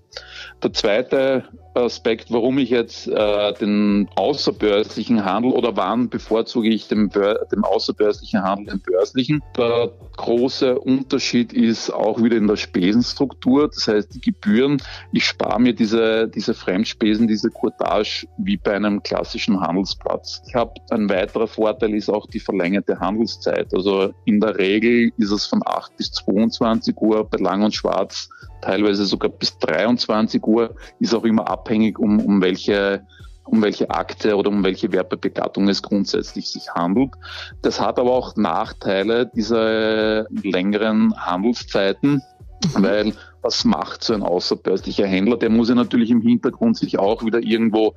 Der 0.63 0.73
zweite 0.73 1.45
Aspekt, 1.75 2.31
warum 2.31 2.59
ich 2.59 2.71
jetzt 2.71 3.09
äh, 3.09 3.53
den 3.55 4.09
außerbörslichen 4.15 5.25
Handel 5.25 5.53
oder 5.53 5.77
wann 5.77 6.11
bevorzuge 6.11 6.69
ich 6.69 6.87
den, 6.87 7.11
dem 7.11 7.65
außerbörslichen 7.65 8.43
Handel 8.43 8.75
den 8.75 8.81
börslichen. 8.81 9.43
Der 9.57 9.91
große 10.17 10.79
Unterschied 10.79 11.53
ist 11.53 11.91
auch 11.91 12.23
wieder 12.23 12.37
in 12.37 12.47
der 12.47 12.57
Spesenstruktur, 12.57 13.69
das 13.69 13.89
heißt 13.89 14.15
die 14.15 14.21
Gebühren. 14.21 14.83
Ich 15.13 15.25
spare 15.25 15.61
mir 15.61 15.75
diese, 15.75 16.29
diese 16.29 16.55
Fremdspesen, 16.55 17.27
diese 17.27 17.51
Courtage 17.51 18.27
wie 18.37 18.59
bei 18.59 18.75
einem 18.75 19.03
klassischen 19.03 19.61
Handelsplatz. 19.61 20.43
Ich 20.47 20.55
habe 20.55 20.75
ein 20.91 21.09
weiterer 21.09 21.49
Vorteil 21.49 21.95
ist 21.95 22.11
auch 22.11 22.27
die 22.27 22.41
verlängerte 22.41 23.01
Handelszeit. 23.01 23.75
Also 23.75 24.13
in 24.27 24.41
der 24.41 24.59
Regel 24.59 25.11
ist 25.17 25.31
es 25.31 25.47
von 25.47 25.63
8 25.65 25.97
bis 25.97 26.13
22 26.13 26.92
Uhr 27.01 27.29
bei 27.29 27.39
Lang 27.39 27.63
und 27.63 27.75
Schwarz 27.75 28.29
teilweise 28.61 29.05
sogar 29.05 29.31
bis 29.31 29.59
23 29.59 30.43
Uhr, 30.47 30.75
ist 31.01 31.15
auch 31.15 31.25
immer 31.25 31.49
abhängig, 31.49 31.99
um, 31.99 32.21
um 32.21 32.41
welche 32.41 33.07
um 33.45 33.61
welche 33.61 33.91
Akte 33.91 34.37
oder 34.37 34.51
um 34.51 34.63
welche 34.63 34.93
Wertpapiergattung 34.93 35.69
es 35.69 35.83
grundsätzlich 35.83 36.49
sich 36.49 36.71
handelt. 36.71 37.11
Das 37.61 37.81
hat 37.81 37.99
aber 37.99 38.13
auch 38.13 38.37
Nachteile, 38.37 39.31
diese 39.35 40.29
längeren 40.31 41.13
Handelszeiten, 41.17 42.23
mhm. 42.75 42.83
weil 42.83 43.15
was 43.43 43.65
macht 43.65 44.05
so 44.05 44.15
ein 44.15 44.23
außerbörslicher 44.23 45.07
Händler? 45.07 45.37
Der 45.37 45.51
muss 45.51 45.69
ja 45.69 45.75
natürlich 45.75 46.11
im 46.11 46.21
Hintergrund 46.21 46.77
sich 46.77 47.01
auch 47.01 47.25
wieder 47.25 47.43
irgendwo 47.43 47.95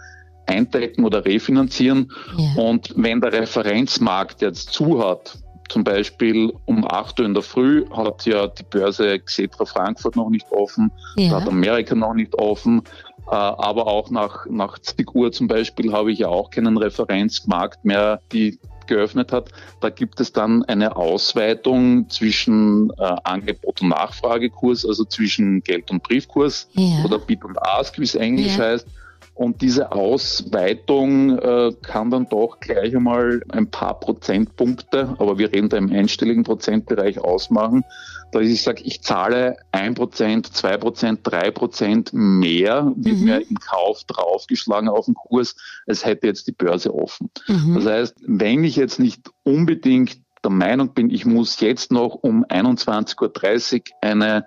eindecken 0.47 1.05
oder 1.05 1.25
refinanzieren. 1.25 2.11
Ja. 2.37 2.61
Und 2.61 2.93
wenn 2.95 3.21
der 3.21 3.33
Referenzmarkt 3.33 4.41
jetzt 4.41 4.71
zu 4.71 5.03
hat, 5.03 5.37
zum 5.69 5.83
Beispiel 5.83 6.53
um 6.65 6.85
8 6.87 7.19
Uhr 7.19 7.25
in 7.25 7.33
der 7.33 7.43
Früh 7.43 7.85
hat 7.91 8.25
ja 8.25 8.47
die 8.47 8.63
Börse 8.63 9.19
Xetra 9.19 9.65
Frankfurt 9.65 10.15
noch 10.15 10.29
nicht 10.29 10.51
offen, 10.51 10.91
ja. 11.15 11.31
hat 11.31 11.47
Amerika 11.47 11.95
noch 11.95 12.13
nicht 12.13 12.35
offen, 12.35 12.83
äh, 13.27 13.35
aber 13.35 13.87
auch 13.87 14.09
nach, 14.09 14.45
nach 14.47 14.79
20 14.79 15.15
Uhr 15.15 15.31
zum 15.31 15.47
Beispiel 15.47 15.91
habe 15.91 16.11
ich 16.11 16.19
ja 16.19 16.27
auch 16.27 16.49
keinen 16.49 16.77
Referenzmarkt 16.77 17.85
mehr. 17.85 18.21
Die 18.31 18.59
geöffnet 18.87 19.31
hat. 19.31 19.49
Da 19.81 19.89
gibt 19.89 20.19
es 20.19 20.31
dann 20.31 20.63
eine 20.65 20.95
Ausweitung 20.95 22.09
zwischen 22.09 22.91
äh, 22.97 23.15
Angebot 23.23 23.81
und 23.81 23.89
Nachfragekurs, 23.89 24.85
also 24.85 25.05
zwischen 25.05 25.61
Geld- 25.61 25.91
und 25.91 26.03
Briefkurs 26.03 26.69
ja. 26.73 27.03
oder 27.03 27.19
Bid 27.19 27.43
und 27.43 27.57
Ask, 27.61 27.99
wie 27.99 28.03
es 28.03 28.15
Englisch 28.15 28.57
ja. 28.57 28.65
heißt. 28.65 28.87
Und 29.35 29.61
diese 29.61 29.91
Ausweitung 29.91 31.37
äh, 31.37 31.73
kann 31.81 32.09
dann 32.09 32.29
doch 32.29 32.61
gleich 32.61 32.95
einmal 32.95 33.43
ein 33.49 33.69
paar 33.69 33.99
Prozentpunkte, 33.99 35.13
aber 35.19 35.37
wir 35.37 35.51
reden 35.51 35.67
da 35.67 35.75
im 35.75 35.91
einstelligen 35.91 36.45
Prozentbereich 36.45 37.19
ausmachen, 37.19 37.83
dass 38.31 38.43
ich 38.43 38.63
sage, 38.63 38.83
ich 38.83 39.01
zahle 39.01 39.57
ein 39.73 39.93
Prozent, 39.93 40.47
zwei 40.53 40.77
Prozent, 40.77 41.19
drei 41.23 41.51
Prozent 41.51 42.11
mehr, 42.13 42.93
wird 42.95 43.17
mhm. 43.17 43.25
mir 43.25 43.41
im 43.41 43.59
Kauf 43.59 44.05
draufgeschlagen 44.05 44.87
auf 44.87 45.05
den 45.05 45.15
Kurs, 45.15 45.57
als 45.85 46.05
hätte 46.05 46.27
jetzt 46.27 46.47
die 46.47 46.53
Börse 46.53 46.95
offen. 46.95 47.29
Mhm. 47.47 47.75
Das 47.75 47.85
heißt, 47.85 48.15
wenn 48.25 48.63
ich 48.63 48.77
jetzt 48.77 48.99
nicht 48.99 49.29
unbedingt 49.43 50.17
der 50.45 50.51
Meinung 50.51 50.93
bin, 50.93 51.09
ich 51.09 51.25
muss 51.25 51.59
jetzt 51.59 51.91
noch 51.91 52.15
um 52.15 52.45
21.30 52.45 53.79
Uhr 53.79 53.83
eine 53.99 54.45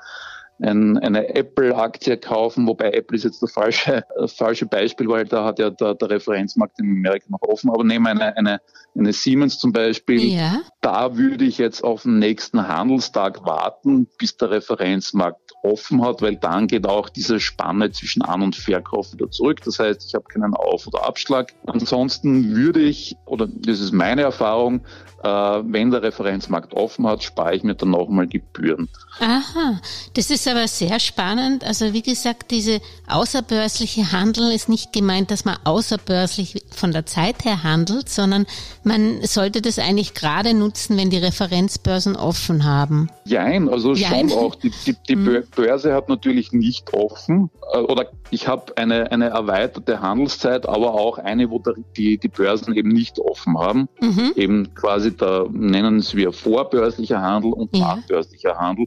ein, 0.61 0.99
eine 0.99 1.35
Apple-Aktie 1.35 2.17
kaufen, 2.17 2.67
wobei 2.67 2.91
Apple 2.93 3.17
ist 3.17 3.25
jetzt 3.25 3.43
das 3.43 3.53
falsche, 3.53 4.05
das 4.17 4.33
falsche 4.33 4.67
Beispiel, 4.67 5.09
weil 5.09 5.25
da 5.25 5.45
hat 5.45 5.59
ja 5.59 5.71
der, 5.71 5.95
der 5.95 6.11
Referenzmarkt 6.11 6.79
in 6.81 6.91
Amerika 6.91 7.27
noch 7.29 7.43
offen. 7.43 7.71
Aber 7.71 7.85
nehmen 7.85 8.05
wir 8.05 8.11
eine, 8.11 8.37
eine, 8.37 8.61
eine 8.97 9.13
Siemens 9.13 9.59
zum 9.59 9.73
Beispiel. 9.73 10.21
Ja. 10.33 10.63
Da 10.81 11.17
würde 11.17 11.45
ich 11.45 11.59
jetzt 11.59 11.83
auf 11.85 12.03
den 12.03 12.19
nächsten 12.19 12.67
Handelstag 12.69 13.45
warten, 13.45 14.09
bis 14.19 14.37
der 14.37 14.51
Referenzmarkt 14.51 15.48
offen 15.63 16.03
hat, 16.05 16.23
weil 16.23 16.37
dann 16.37 16.67
geht 16.67 16.87
auch 16.87 17.09
diese 17.09 17.41
Spanne 17.41 17.91
zwischen 17.91 18.23
An- 18.23 18.43
und 18.43 18.57
Verkauf 18.57 19.13
wieder 19.13 19.31
zurück. 19.31 19.61
Das 19.65 19.79
heißt, 19.79 20.05
ich 20.07 20.15
habe 20.15 20.25
keinen 20.25 20.55
Auf- 20.55 20.87
oder 20.87 21.07
Abschlag. 21.07 21.53
Ansonsten 21.67 22.55
würde 22.55 22.81
ich, 22.81 23.17
oder 23.27 23.47
das 23.47 23.81
ist 23.81 23.93
meine 23.93 24.23
Erfahrung, 24.23 24.83
äh, 25.23 25.29
wenn 25.29 25.91
der 25.91 26.03
Referenzmarkt 26.03 26.75
offen 26.75 27.07
hat, 27.07 27.23
spare 27.25 27.57
ich 27.57 27.65
mir 27.65 27.75
dann 27.75 27.91
nochmal 27.91 28.29
Gebühren. 28.29 28.89
Aha, 29.19 29.81
das 30.15 30.31
ist 30.31 30.47
aber 30.47 30.69
sehr 30.69 31.01
spannend. 31.01 31.65
Also 31.65 31.93
wie 31.93 32.03
gesagt, 32.03 32.53
diese 32.53 32.81
außerbörsliche 33.09 34.13
Handel 34.13 34.53
ist 34.53 34.69
nicht 34.69 34.93
gemeint, 34.93 35.33
dass 35.33 35.45
man 35.45 35.57
außerbörslich 35.65 36.63
von 36.71 36.93
der 36.93 37.05
Zeit 37.05 37.45
her 37.45 37.65
handelt, 37.65 38.09
sondern 38.09 38.47
man 38.85 39.21
sollte 39.23 39.61
das 39.61 39.81
eigentlich 39.81 40.15
gerade 40.15 40.55
nutzen, 40.55 40.97
wenn 40.97 41.11
die 41.11 41.19
Referenzbörsen 41.19 42.15
offen 42.15 42.63
haben. 42.65 43.11
Jein, 43.25 43.69
also 43.69 43.95
Jein. 43.95 44.29
schon 44.29 44.39
auch. 44.39 44.55
Die, 44.55 44.71
die, 44.87 44.97
die 45.09 45.15
hm. 45.15 45.43
Börse 45.55 45.95
hat 45.95 46.09
natürlich 46.09 46.53
nicht 46.53 46.93
offen 46.95 47.51
äh, 47.73 47.79
oder 47.79 48.07
ich 48.31 48.49
habe 48.49 48.77
eine, 48.77 49.11
eine 49.11 49.31
erweiterte 49.31 50.01
Handelszeit, 50.01 50.69
aber 50.69 50.95
auch 50.95 51.19
eine, 51.19 51.51
wo 51.51 51.63
die, 51.97 52.19
die 52.19 52.29
Börsen 52.29 52.75
eben 52.75 52.89
nicht 52.89 53.19
offen 53.19 53.59
haben. 53.59 53.89
Mhm. 54.01 54.33
Eben 54.37 54.75
quasi 54.75 55.17
da 55.17 55.47
nennen 55.51 55.99
es 55.99 56.15
wir 56.15 56.33
vorbörslicher 56.33 57.21
Handel 57.21 57.53
und 57.53 57.77
ja. 57.77 57.97
nachbörslicher 57.97 58.57
Handel. 58.57 58.87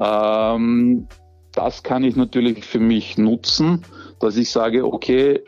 Ähm, 0.00 1.08
das 1.52 1.82
kann 1.82 2.04
ich 2.04 2.16
natürlich 2.16 2.64
für 2.64 2.80
mich 2.80 3.16
nutzen, 3.18 3.82
dass 4.20 4.36
ich 4.36 4.50
sage, 4.50 4.86
okay, 4.86 5.42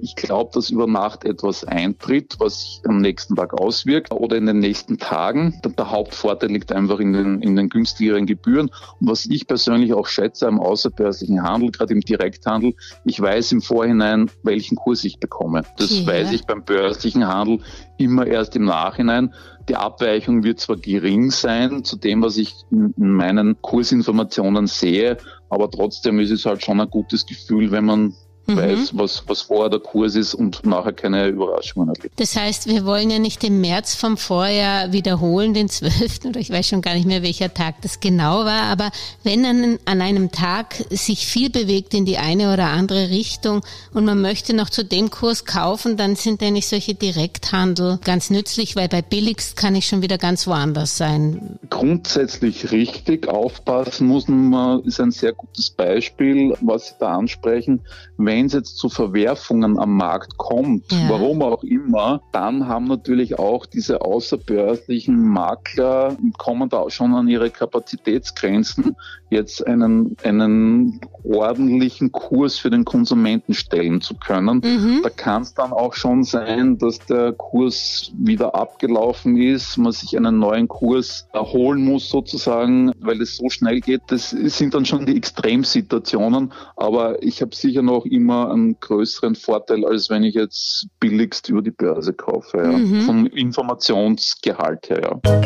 ich 0.00 0.14
glaube, 0.14 0.50
dass 0.54 0.70
über 0.70 0.86
Nacht 0.86 1.24
etwas 1.24 1.64
eintritt, 1.64 2.36
was 2.38 2.60
sich 2.60 2.80
am 2.86 3.00
nächsten 3.00 3.34
Tag 3.34 3.54
auswirkt 3.54 4.12
oder 4.12 4.36
in 4.36 4.46
den 4.46 4.60
nächsten 4.60 4.98
Tagen. 4.98 5.60
Der 5.64 5.90
Hauptvorteil 5.90 6.50
liegt 6.50 6.70
einfach 6.70 7.00
in 7.00 7.12
den, 7.12 7.42
in 7.42 7.56
den 7.56 7.68
günstigeren 7.68 8.26
Gebühren. 8.26 8.70
Und 9.00 9.08
was 9.10 9.26
ich 9.26 9.46
persönlich 9.46 9.92
auch 9.92 10.06
schätze 10.06 10.46
am 10.46 10.60
außerbörslichen 10.60 11.42
Handel, 11.42 11.72
gerade 11.72 11.92
im 11.92 12.00
Direkthandel, 12.00 12.74
ich 13.04 13.20
weiß 13.20 13.52
im 13.52 13.62
Vorhinein, 13.62 14.30
welchen 14.44 14.76
Kurs 14.76 15.02
ich 15.04 15.18
bekomme. 15.18 15.62
Das 15.76 16.00
ja. 16.00 16.06
weiß 16.06 16.32
ich 16.32 16.44
beim 16.46 16.64
börslichen 16.64 17.26
Handel 17.26 17.60
immer 17.98 18.26
erst 18.26 18.54
im 18.54 18.64
Nachhinein. 18.64 19.34
Die 19.68 19.76
Abweichung 19.76 20.44
wird 20.44 20.60
zwar 20.60 20.76
gering 20.76 21.30
sein 21.30 21.84
zu 21.84 21.96
dem, 21.96 22.22
was 22.22 22.36
ich 22.36 22.54
in 22.70 22.92
meinen 22.96 23.60
Kursinformationen 23.62 24.66
sehe, 24.66 25.16
aber 25.48 25.70
trotzdem 25.70 26.20
ist 26.20 26.30
es 26.30 26.44
halt 26.44 26.62
schon 26.62 26.80
ein 26.80 26.90
gutes 26.90 27.24
Gefühl, 27.24 27.70
wenn 27.70 27.86
man 27.86 28.14
mhm. 28.46 28.56
weiß, 28.56 28.90
was, 28.94 29.24
was 29.26 29.42
vorher 29.42 29.70
der 29.70 29.80
Kurs 29.80 30.14
ist 30.14 30.34
und 30.34 30.64
nachher 30.66 30.92
keine 30.92 31.28
Überraschungen 31.28 31.88
erlebt. 31.88 32.18
Das 32.18 32.36
heißt, 32.36 32.66
wir 32.66 32.84
wollen 32.84 33.10
ja 33.10 33.18
nicht 33.18 33.42
den 33.42 33.60
März 33.60 33.94
vom 33.94 34.16
Vorjahr 34.16 34.92
wiederholen, 34.92 35.54
den 35.54 35.68
12. 35.68 36.24
oder 36.26 36.40
ich 36.40 36.50
weiß 36.50 36.68
schon 36.68 36.82
gar 36.82 36.94
nicht 36.94 37.06
mehr, 37.06 37.22
welcher 37.22 37.52
Tag 37.52 37.80
das 37.82 38.00
genau 38.00 38.44
war, 38.44 38.62
aber 38.64 38.90
wenn 39.22 39.44
an, 39.44 39.78
an 39.84 40.00
einem 40.00 40.30
Tag 40.30 40.74
sich 40.90 41.26
viel 41.26 41.50
bewegt 41.50 41.94
in 41.94 42.04
die 42.04 42.18
eine 42.18 42.52
oder 42.52 42.66
andere 42.66 43.10
Richtung 43.10 43.62
und 43.92 44.04
man 44.04 44.20
möchte 44.20 44.54
noch 44.54 44.70
zu 44.70 44.84
dem 44.84 45.10
Kurs 45.10 45.44
kaufen, 45.44 45.96
dann 45.96 46.16
sind 46.16 46.42
eigentlich 46.42 46.66
solche 46.66 46.94
Direkthandel 46.94 47.98
ganz 48.04 48.30
nützlich, 48.30 48.76
weil 48.76 48.88
bei 48.88 49.02
billigst 49.02 49.56
kann 49.56 49.74
ich 49.74 49.86
schon 49.86 50.02
wieder 50.02 50.18
ganz 50.18 50.46
woanders 50.46 50.96
sein. 50.96 51.58
Grundsätzlich 51.70 52.72
richtig 52.72 53.28
aufpassen 53.28 54.08
muss 54.08 54.28
man, 54.28 54.82
ist 54.84 55.00
ein 55.00 55.10
sehr 55.10 55.32
gutes 55.32 55.70
Beispiel, 55.70 56.54
was 56.60 56.88
Sie 56.88 56.94
da 56.98 57.16
ansprechen. 57.16 57.80
Wenn 58.16 58.33
wenn 58.34 58.46
es 58.46 58.52
jetzt 58.52 58.78
zu 58.78 58.88
Verwerfungen 58.88 59.78
am 59.78 59.96
Markt 59.96 60.36
kommt, 60.38 60.90
ja. 60.90 61.08
warum 61.08 61.40
auch 61.42 61.62
immer, 61.62 62.20
dann 62.32 62.66
haben 62.66 62.86
natürlich 62.86 63.38
auch 63.38 63.64
diese 63.64 64.00
außerbörslichen 64.00 65.16
Makler, 65.16 66.16
kommen 66.36 66.68
da 66.68 66.90
schon 66.90 67.14
an 67.14 67.28
ihre 67.28 67.50
Kapazitätsgrenzen, 67.50 68.96
jetzt 69.30 69.64
einen, 69.66 70.16
einen 70.24 71.00
ordentlichen 71.22 72.10
Kurs 72.10 72.58
für 72.58 72.70
den 72.70 72.84
Konsumenten 72.84 73.54
stellen 73.54 74.00
zu 74.00 74.14
können. 74.14 74.60
Mhm. 74.64 75.00
Da 75.02 75.10
kann 75.10 75.42
es 75.42 75.54
dann 75.54 75.72
auch 75.72 75.94
schon 75.94 76.24
sein, 76.24 76.78
dass 76.78 76.98
der 76.98 77.32
Kurs 77.32 78.12
wieder 78.16 78.54
abgelaufen 78.54 79.36
ist, 79.36 79.78
man 79.78 79.92
sich 79.92 80.16
einen 80.16 80.40
neuen 80.40 80.66
Kurs 80.66 81.28
erholen 81.32 81.84
muss 81.84 82.08
sozusagen, 82.08 82.92
weil 83.00 83.22
es 83.22 83.36
so 83.36 83.48
schnell 83.48 83.80
geht. 83.80 84.02
Das 84.08 84.30
sind 84.30 84.74
dann 84.74 84.84
schon 84.84 85.06
die 85.06 85.16
Extremsituationen, 85.16 86.52
aber 86.76 87.22
ich 87.22 87.40
habe 87.42 87.54
sicher 87.54 87.82
noch 87.82 88.04
immer 88.04 88.23
immer 88.24 88.50
einen 88.50 88.80
größeren 88.80 89.34
Vorteil, 89.34 89.84
als 89.84 90.08
wenn 90.08 90.22
ich 90.22 90.34
jetzt 90.34 90.86
billigst 90.98 91.50
über 91.50 91.60
die 91.60 91.70
Börse 91.70 92.14
kaufe, 92.14 92.56
ja. 92.56 92.72
Mhm. 92.72 93.02
vom 93.02 93.26
Informationsgehalt 93.26 94.88
her. 94.88 95.20
Ja. 95.22 95.40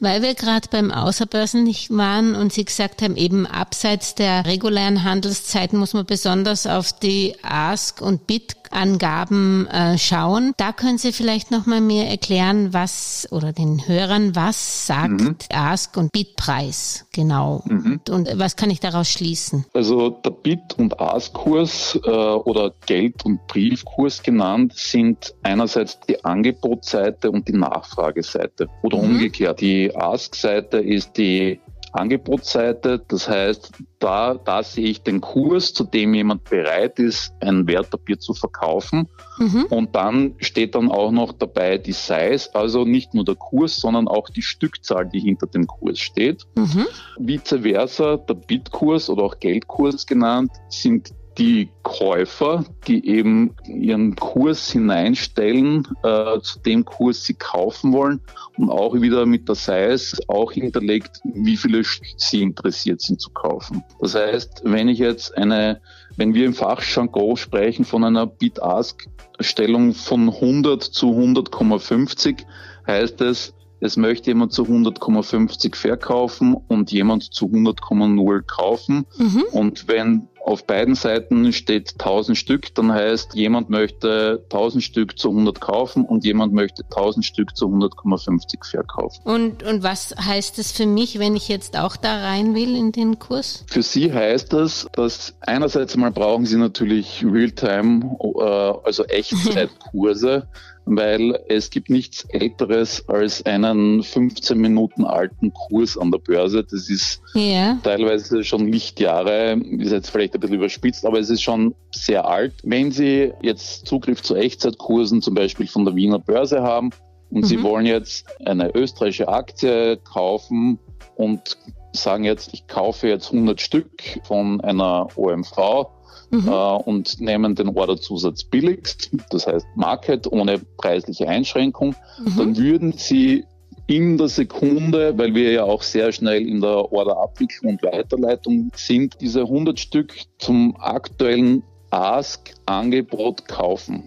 Weil 0.00 0.22
wir 0.22 0.34
gerade 0.34 0.68
beim 0.70 0.90
Außerbörslichen 0.90 1.96
waren 1.96 2.34
und 2.34 2.52
Sie 2.52 2.64
gesagt 2.64 3.02
haben, 3.02 3.16
eben 3.16 3.46
abseits 3.46 4.14
der 4.14 4.46
regulären 4.46 5.04
Handelszeiten 5.04 5.78
muss 5.78 5.92
man 5.92 6.06
besonders 6.06 6.66
auf 6.66 6.92
die 6.98 7.36
Ask- 7.42 8.00
und 8.00 8.26
Bit-Angaben 8.72 9.66
äh, 9.66 9.98
schauen. 9.98 10.52
Da 10.56 10.72
können 10.72 10.98
Sie 10.98 11.12
vielleicht 11.12 11.50
nochmal 11.50 11.80
mir 11.80 12.04
erklären, 12.04 12.72
was 12.72 13.28
oder 13.30 13.52
den 13.52 13.86
Hörern, 13.86 14.34
was 14.34 14.86
sagt 14.86 15.20
mhm. 15.20 15.36
Ask- 15.52 15.96
und 15.96 16.12
Bit-Preis 16.12 17.06
genau 17.12 17.62
mhm. 17.66 18.00
und 18.10 18.28
was 18.38 18.56
kann 18.56 18.70
ich 18.70 18.80
daraus 18.80 19.08
schließen? 19.08 19.66
Also 19.74 20.10
der 20.10 20.30
Bit- 20.30 20.78
und 20.78 20.98
Ask-Kurs 20.98 21.98
äh, 22.04 22.10
oder 22.10 22.72
Geld- 22.86 23.24
und 23.24 23.46
Briefkurs 23.46 24.22
genannt 24.22 24.72
sind 24.74 25.34
einerseits 25.42 26.00
die 26.08 26.24
Angebotsseite 26.24 27.30
und 27.30 27.46
die 27.48 27.52
Nachfrageseite 27.56 28.68
oder 28.82 28.98
mhm. 28.98 29.04
umgekehrt. 29.04 29.60
Die 29.60 29.94
Ask-Seite 29.94 30.78
ist 30.78 31.16
die 31.16 31.60
Angebotsseite. 31.92 33.04
Das 33.08 33.28
heißt, 33.28 33.72
da, 33.98 34.34
da 34.34 34.62
sehe 34.62 34.88
ich 34.88 35.02
den 35.02 35.20
Kurs, 35.20 35.72
zu 35.74 35.84
dem 35.84 36.14
jemand 36.14 36.44
bereit 36.44 36.98
ist, 36.98 37.32
ein 37.40 37.66
Wertpapier 37.66 38.18
zu 38.18 38.34
verkaufen. 38.34 39.08
Mhm. 39.38 39.66
Und 39.70 39.94
dann 39.94 40.34
steht 40.38 40.74
dann 40.74 40.90
auch 40.90 41.12
noch 41.12 41.32
dabei 41.32 41.78
die 41.78 41.92
Size, 41.92 42.48
also 42.54 42.84
nicht 42.84 43.14
nur 43.14 43.24
der 43.24 43.36
Kurs, 43.36 43.76
sondern 43.76 44.08
auch 44.08 44.28
die 44.28 44.42
Stückzahl, 44.42 45.08
die 45.08 45.20
hinter 45.20 45.46
dem 45.46 45.66
Kurs 45.66 45.98
steht. 45.98 46.46
Mhm. 46.56 46.86
Vice 47.18 47.58
versa, 47.62 48.16
der 48.16 48.34
Bitkurs 48.34 49.08
oder 49.08 49.22
auch 49.22 49.38
Geldkurs 49.38 50.06
genannt, 50.06 50.50
sind 50.68 51.12
die 51.38 51.70
Käufer, 51.82 52.64
die 52.86 53.06
eben 53.06 53.54
ihren 53.64 54.16
Kurs 54.16 54.70
hineinstellen, 54.70 55.88
äh, 56.02 56.40
zu 56.40 56.58
dem 56.60 56.84
Kurs 56.84 57.24
sie 57.24 57.34
kaufen 57.34 57.92
wollen 57.92 58.20
und 58.58 58.70
auch 58.70 58.94
wieder 58.94 59.24
mit 59.24 59.48
der 59.48 59.54
Size 59.54 60.18
auch 60.28 60.52
hinterlegt, 60.52 61.20
wie 61.24 61.56
viele 61.56 61.82
sie 62.16 62.42
interessiert 62.42 63.00
sind 63.00 63.20
zu 63.20 63.30
kaufen. 63.30 63.82
Das 64.00 64.14
heißt, 64.14 64.62
wenn 64.64 64.88
ich 64.88 64.98
jetzt 64.98 65.36
eine, 65.36 65.80
wenn 66.16 66.34
wir 66.34 66.44
im 66.44 66.54
Fachjargon 66.54 67.36
sprechen 67.36 67.84
von 67.84 68.04
einer 68.04 68.26
Bid-Ask-Stellung 68.26 69.94
von 69.94 70.28
100 70.28 70.82
zu 70.82 71.10
100,50, 71.10 72.44
heißt 72.86 73.20
es, 73.22 73.54
es 73.82 73.96
möchte 73.96 74.30
jemand 74.30 74.52
zu 74.52 74.62
100,50 74.62 75.74
verkaufen 75.74 76.54
und 76.54 76.92
jemand 76.92 77.34
zu 77.34 77.46
100,0 77.46 78.42
kaufen. 78.42 79.06
Mhm. 79.18 79.42
Und 79.50 79.88
wenn 79.88 80.28
auf 80.44 80.66
beiden 80.66 80.94
Seiten 80.94 81.52
steht 81.52 81.92
1000 81.98 82.36
Stück, 82.36 82.74
dann 82.74 82.92
heißt, 82.92 83.34
jemand 83.34 83.70
möchte 83.70 84.40
1000 84.44 84.82
Stück 84.82 85.18
zu 85.18 85.30
100 85.30 85.60
kaufen 85.60 86.04
und 86.04 86.24
jemand 86.24 86.52
möchte 86.52 86.82
1000 86.84 87.24
Stück 87.24 87.56
zu 87.56 87.66
100,50 87.66 88.68
verkaufen. 88.68 89.20
Und, 89.24 89.62
und 89.62 89.82
was 89.82 90.14
heißt 90.18 90.58
das 90.58 90.72
für 90.72 90.86
mich, 90.86 91.18
wenn 91.18 91.36
ich 91.36 91.48
jetzt 91.48 91.78
auch 91.78 91.96
da 91.96 92.22
rein 92.22 92.54
will 92.54 92.76
in 92.76 92.92
den 92.92 93.18
Kurs? 93.18 93.64
Für 93.68 93.82
Sie 93.82 94.12
heißt 94.12 94.52
das, 94.52 94.86
dass 94.92 95.34
einerseits 95.40 95.96
mal 95.96 96.10
brauchen 96.10 96.46
Sie 96.46 96.56
natürlich 96.56 97.24
Realtime, 97.24 98.16
äh, 98.20 98.40
also 98.84 99.04
Echtzeitkurse. 99.04 100.48
weil 100.84 101.38
es 101.48 101.70
gibt 101.70 101.90
nichts 101.90 102.24
Älteres 102.24 103.08
als 103.08 103.44
einen 103.46 104.02
15 104.02 104.58
Minuten 104.58 105.04
alten 105.04 105.52
Kurs 105.52 105.96
an 105.96 106.10
der 106.10 106.18
Börse. 106.18 106.64
Das 106.64 106.88
ist 106.90 107.20
ja. 107.34 107.78
teilweise 107.82 108.44
schon 108.44 108.68
Lichtjahre, 108.68 109.60
ist 109.78 109.92
jetzt 109.92 110.10
vielleicht 110.10 110.31
ein 110.34 110.40
bisschen 110.40 110.56
überspitzt, 110.56 111.06
aber 111.06 111.18
es 111.18 111.30
ist 111.30 111.42
schon 111.42 111.74
sehr 111.94 112.26
alt. 112.26 112.54
Wenn 112.62 112.90
Sie 112.90 113.32
jetzt 113.42 113.86
Zugriff 113.86 114.22
zu 114.22 114.34
Echtzeitkursen 114.34 115.22
zum 115.22 115.34
Beispiel 115.34 115.66
von 115.66 115.84
der 115.84 115.94
Wiener 115.94 116.18
Börse 116.18 116.62
haben 116.62 116.90
und 117.30 117.42
mhm. 117.42 117.44
Sie 117.44 117.62
wollen 117.62 117.86
jetzt 117.86 118.26
eine 118.44 118.74
österreichische 118.74 119.28
Aktie 119.28 119.98
kaufen 119.98 120.78
und 121.16 121.56
sagen 121.92 122.24
jetzt, 122.24 122.54
ich 122.54 122.66
kaufe 122.66 123.08
jetzt 123.08 123.32
100 123.32 123.60
Stück 123.60 124.20
von 124.24 124.60
einer 124.62 125.08
OMV, 125.16 125.88
mhm. 126.32 126.48
äh, 126.48 126.50
und 126.50 127.20
nehmen 127.20 127.54
den 127.54 127.68
Orderzusatz 127.68 128.44
billigst, 128.44 129.10
das 129.30 129.46
heißt 129.46 129.66
Market 129.76 130.26
ohne 130.26 130.58
preisliche 130.78 131.28
Einschränkung, 131.28 131.94
mhm. 132.18 132.36
dann 132.36 132.56
würden 132.56 132.92
Sie 132.92 133.44
in 133.86 134.16
der 134.16 134.28
Sekunde, 134.28 135.16
weil 135.16 135.34
wir 135.34 135.52
ja 135.52 135.64
auch 135.64 135.82
sehr 135.82 136.12
schnell 136.12 136.46
in 136.46 136.60
der 136.60 136.92
Orderabwicklung 136.92 137.72
und 137.72 137.82
Weiterleitung 137.82 138.70
sind, 138.74 139.20
diese 139.20 139.40
100 139.40 139.78
Stück 139.78 140.14
zum 140.38 140.76
aktuellen 140.78 141.62
Ask-Angebot 141.90 143.46
kaufen 143.48 144.04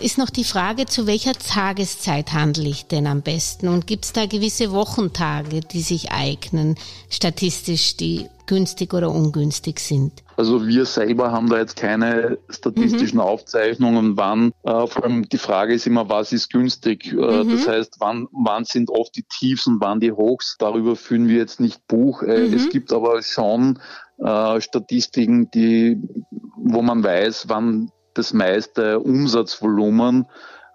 ist 0.00 0.18
noch 0.18 0.30
die 0.30 0.44
Frage, 0.44 0.86
zu 0.86 1.06
welcher 1.06 1.32
Tageszeit 1.32 2.32
handle 2.32 2.68
ich 2.68 2.86
denn 2.86 3.06
am 3.06 3.22
besten? 3.22 3.68
Und 3.68 3.86
gibt 3.86 4.04
es 4.04 4.12
da 4.12 4.26
gewisse 4.26 4.72
Wochentage, 4.72 5.60
die 5.60 5.80
sich 5.80 6.12
eignen, 6.12 6.76
statistisch, 7.08 7.96
die 7.96 8.26
günstig 8.46 8.94
oder 8.94 9.10
ungünstig 9.10 9.80
sind? 9.80 10.12
Also 10.36 10.66
wir 10.66 10.84
selber 10.84 11.32
haben 11.32 11.48
da 11.48 11.58
jetzt 11.58 11.76
keine 11.76 12.38
statistischen 12.50 13.16
mhm. 13.16 13.24
Aufzeichnungen, 13.24 14.16
wann. 14.16 14.52
Äh, 14.64 14.86
vor 14.86 15.04
allem 15.04 15.28
die 15.28 15.38
Frage 15.38 15.74
ist 15.74 15.86
immer, 15.86 16.08
was 16.08 16.32
ist 16.32 16.52
günstig? 16.52 17.12
Äh, 17.12 17.44
mhm. 17.44 17.50
Das 17.50 17.66
heißt, 17.66 17.96
wann, 17.98 18.28
wann 18.32 18.64
sind 18.64 18.90
oft 18.90 19.16
die 19.16 19.24
Tiefs 19.24 19.66
und 19.66 19.80
wann 19.80 20.00
die 20.00 20.12
Hochs? 20.12 20.56
Darüber 20.58 20.94
führen 20.94 21.28
wir 21.28 21.36
jetzt 21.36 21.58
nicht 21.58 21.86
Buch. 21.88 22.22
Äh, 22.22 22.48
mhm. 22.48 22.54
Es 22.54 22.68
gibt 22.68 22.92
aber 22.92 23.22
schon 23.22 23.78
äh, 24.18 24.60
Statistiken, 24.60 25.50
die, 25.50 26.00
wo 26.56 26.82
man 26.82 27.02
weiß, 27.02 27.48
wann 27.48 27.90
das 28.16 28.32
meiste 28.32 29.00
Umsatzvolumen 29.00 30.26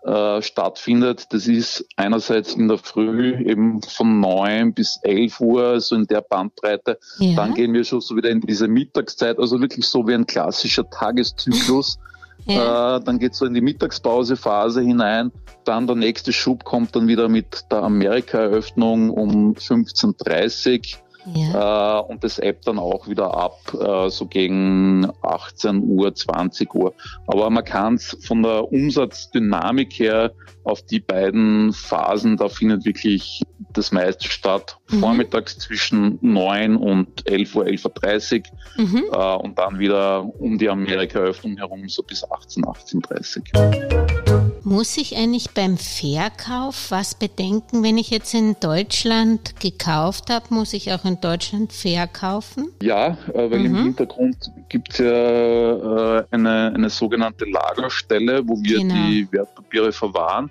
äh, 0.04 0.42
stattfindet. 0.42 1.28
Das 1.32 1.48
ist 1.48 1.86
einerseits 1.96 2.54
in 2.54 2.68
der 2.68 2.78
Früh 2.78 3.36
eben 3.36 3.82
von 3.84 4.20
neun 4.20 4.74
bis 4.74 5.00
elf 5.04 5.40
Uhr, 5.40 5.80
so 5.80 5.96
in 5.96 6.08
der 6.08 6.22
Bandbreite. 6.22 6.98
Ja. 7.20 7.36
Dann 7.36 7.54
gehen 7.54 7.74
wir 7.74 7.84
schon 7.84 8.02
so 8.02 8.16
wieder 8.16 8.30
in 8.30 8.42
diese 8.42 8.68
Mittagszeit, 8.68 9.38
also 9.38 9.62
wirklich 9.62 9.86
so 9.86 10.08
wie 10.08 10.16
ein 10.16 10.26
klassischer 10.26 10.90
Tageszyklus. 10.90 12.00
Ja. 12.46 12.98
Äh, 12.98 13.04
dann 13.04 13.20
geht 13.20 13.36
so 13.36 13.46
in 13.46 13.54
die 13.54 13.62
Mittagspausephase 13.62 14.82
hinein. 14.82 15.32
Dann 15.66 15.86
der 15.86 15.96
nächste 15.96 16.34
Schub 16.34 16.64
kommt 16.64 16.96
dann 16.96 17.08
wieder 17.08 17.30
mit 17.30 17.66
der 17.72 17.84
Amerika-Eröffnung 17.84 19.12
um 19.12 19.54
15.30 19.54 20.96
Uhr. 20.96 21.00
Ja. 21.26 22.00
Äh, 22.00 22.04
und 22.04 22.24
das 22.24 22.40
App 22.40 22.62
dann 22.64 22.80
auch 22.80 23.08
wieder 23.08 23.34
ab, 23.34 23.58
äh, 23.74 24.10
so 24.10 24.26
gegen 24.26 25.08
18 25.22 25.84
Uhr, 25.84 26.14
20 26.14 26.74
Uhr. 26.74 26.94
Aber 27.28 27.50
man 27.50 27.64
kann 27.64 27.96
es 27.96 28.18
von 28.22 28.44
der 28.44 28.72
Umsatzdynamik 28.72 29.94
her 30.00 30.32
auf 30.64 30.82
die 30.84 31.00
beiden 31.00 31.74
Phasen, 31.74 32.38
da 32.38 32.50
findet 32.50 32.86
wirklich 32.86 33.42
das 33.74 33.92
meiste 33.92 34.28
statt. 34.28 34.78
Mhm. 34.90 35.00
Vormittags 35.00 35.58
zwischen 35.58 36.20
9 36.22 36.76
und 36.76 37.28
11 37.28 37.56
Uhr, 37.56 37.66
11.30 37.66 38.44
Uhr 38.78 38.86
mhm. 38.86 39.04
äh, 39.12 39.36
und 39.36 39.58
dann 39.58 39.80
wieder 39.80 40.24
um 40.40 40.58
die 40.58 40.70
Amerika-Öffnung 40.70 41.58
herum 41.58 41.88
so 41.88 42.04
bis 42.04 42.24
18, 42.30 42.66
18.30 42.66 43.42
Uhr. 43.56 44.62
Muss 44.64 44.98
ich 44.98 45.18
eigentlich 45.18 45.52
beim 45.52 45.78
Verkauf 45.78 46.92
was 46.92 47.16
bedenken, 47.16 47.84
wenn 47.84 47.98
ich 47.98 48.12
jetzt 48.12 48.34
in 48.34 48.56
Deutschland 48.60 49.60
gekauft 49.60 50.30
habe, 50.30 50.54
muss 50.54 50.74
ich 50.74 50.94
auch 50.94 51.04
in 51.04 51.11
Deutschland 51.20 51.74
verkaufen? 51.74 52.70
Ja, 52.82 53.18
weil 53.34 53.60
mhm. 53.60 53.66
im 53.66 53.84
Hintergrund 53.84 54.52
gibt 54.70 54.92
es 54.92 55.00
ja 55.00 56.20
äh, 56.20 56.24
eine, 56.32 56.72
eine 56.74 56.90
sogenannte 56.90 57.46
Lagerstelle, 57.46 58.48
wo 58.48 58.56
wir 58.62 58.80
genau. 58.80 58.94
die 58.94 59.28
Wertpapiere 59.32 59.92
verwahren. 59.92 60.50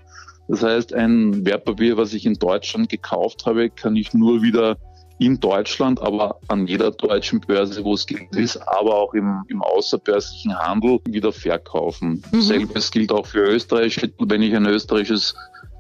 Das 0.49 0.63
heißt, 0.63 0.93
ein 0.95 1.47
Wertpapier, 1.47 1.97
was 1.97 2.13
ich 2.13 2.27
in 2.27 2.35
Deutschland 2.35 2.89
gekauft 2.89 3.47
habe, 3.47 3.71
kann 3.71 3.95
ich 3.95 4.13
nur 4.13 4.43
wieder 4.43 4.77
in 5.21 5.39
Deutschland, 5.39 6.01
aber 6.01 6.41
an 6.49 6.67
jeder 6.67 6.91
deutschen 6.91 7.41
Börse, 7.41 7.85
wo 7.85 7.93
es 7.93 8.07
gilt 8.07 8.35
ist, 8.35 8.57
aber 8.57 8.97
auch 8.97 9.13
im, 9.13 9.45
im 9.49 9.63
außerbörslichen 9.63 10.59
Handel 10.59 10.99
wieder 11.05 11.31
verkaufen. 11.31 12.23
Mhm. 12.33 12.41
Selbes 12.41 12.91
gilt 12.91 13.13
auch 13.13 13.27
für 13.27 13.41
Österreich. 13.41 14.01
Wenn 14.19 14.43
ich 14.43 14.57
ein 14.57 14.65
österreichisches 14.65 15.35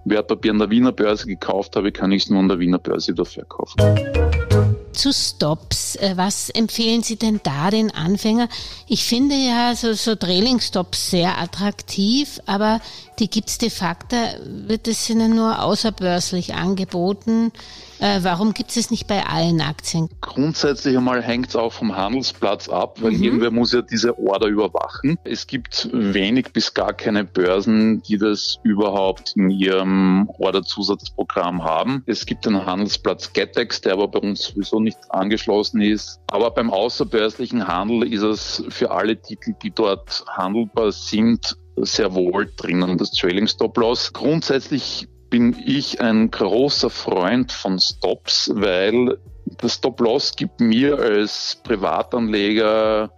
Wertpapier 0.04 0.52
an 0.52 0.58
der 0.58 0.70
Wiener 0.70 0.92
Börse 0.92 1.26
gekauft 1.26 1.76
habe, 1.76 1.92
kann 1.92 2.12
ich 2.12 2.24
es 2.24 2.30
nur 2.30 2.40
an 2.40 2.48
der 2.48 2.58
Wiener 2.58 2.78
Börse 2.78 3.12
wieder 3.12 3.24
verkaufen. 3.24 3.80
Zu 4.92 5.12
Stops, 5.12 5.96
äh, 5.96 6.12
was 6.16 6.50
empfehlen 6.50 7.02
Sie 7.02 7.16
denn 7.16 7.40
da 7.42 7.70
den 7.70 7.90
Anfänger? 7.90 8.48
Ich 8.88 9.04
finde 9.04 9.34
ja 9.36 9.74
so, 9.74 9.92
so 9.92 10.14
Trailing-Stops 10.14 11.10
sehr 11.10 11.38
attraktiv, 11.38 12.40
aber 12.46 12.80
die 13.18 13.28
gibt 13.28 13.50
es 13.50 13.58
de 13.58 13.70
facto, 13.70 14.16
wird 14.44 14.88
es 14.88 15.08
ihnen 15.08 15.34
nur 15.34 15.62
außerbörslich 15.62 16.54
angeboten. 16.54 17.52
Äh, 18.00 18.20
warum 18.22 18.54
gibt 18.54 18.70
es 18.70 18.78
es 18.78 18.90
nicht 18.90 19.06
bei 19.06 19.26
allen 19.26 19.60
Aktien? 19.60 20.08
Grundsätzlich 20.22 20.96
einmal 20.96 21.22
hängt 21.22 21.50
es 21.50 21.56
auch 21.56 21.72
vom 21.72 21.94
Handelsplatz 21.94 22.70
ab, 22.70 22.96
weil 23.02 23.12
mhm. 23.12 23.22
irgendwer 23.22 23.50
muss 23.50 23.72
ja 23.72 23.82
diese 23.82 24.18
Order 24.18 24.46
überwachen. 24.46 25.18
Es 25.24 25.46
gibt 25.46 25.90
wenig 25.92 26.52
bis 26.54 26.72
gar 26.72 26.94
keine 26.94 27.24
Börsen, 27.24 28.02
die 28.02 28.16
das 28.16 28.58
überhaupt 28.62 29.34
in 29.36 29.50
ihrem 29.50 30.30
Orderzusatzprogramm 30.38 31.62
haben. 31.62 32.02
Es 32.06 32.24
gibt 32.24 32.46
einen 32.46 32.64
Handelsplatz 32.64 33.34
Getex, 33.34 33.82
der 33.82 33.92
aber 33.92 34.08
bei 34.08 34.20
uns 34.20 34.44
sowieso 34.44 34.79
nicht 34.80 34.98
angeschlossen 35.08 35.80
ist. 35.80 36.20
Aber 36.28 36.50
beim 36.50 36.70
außerbörslichen 36.70 37.66
Handel 37.66 38.12
ist 38.12 38.22
es 38.22 38.64
für 38.68 38.90
alle 38.90 39.20
Titel, 39.20 39.54
die 39.62 39.70
dort 39.70 40.24
handelbar 40.28 40.92
sind, 40.92 41.56
sehr 41.76 42.14
wohl 42.14 42.50
drinnen, 42.56 42.98
das 42.98 43.12
Trailing 43.12 43.46
Stop 43.46 43.76
Loss. 43.76 44.12
Grundsätzlich 44.12 45.08
bin 45.30 45.56
ich 45.64 46.00
ein 46.00 46.30
großer 46.30 46.90
Freund 46.90 47.52
von 47.52 47.78
Stops, 47.78 48.50
weil 48.54 49.16
das 49.58 49.74
Stop-Loss 49.74 50.36
gibt 50.36 50.60
mir 50.60 50.98
als 50.98 51.60
Privatanleger 51.62 53.10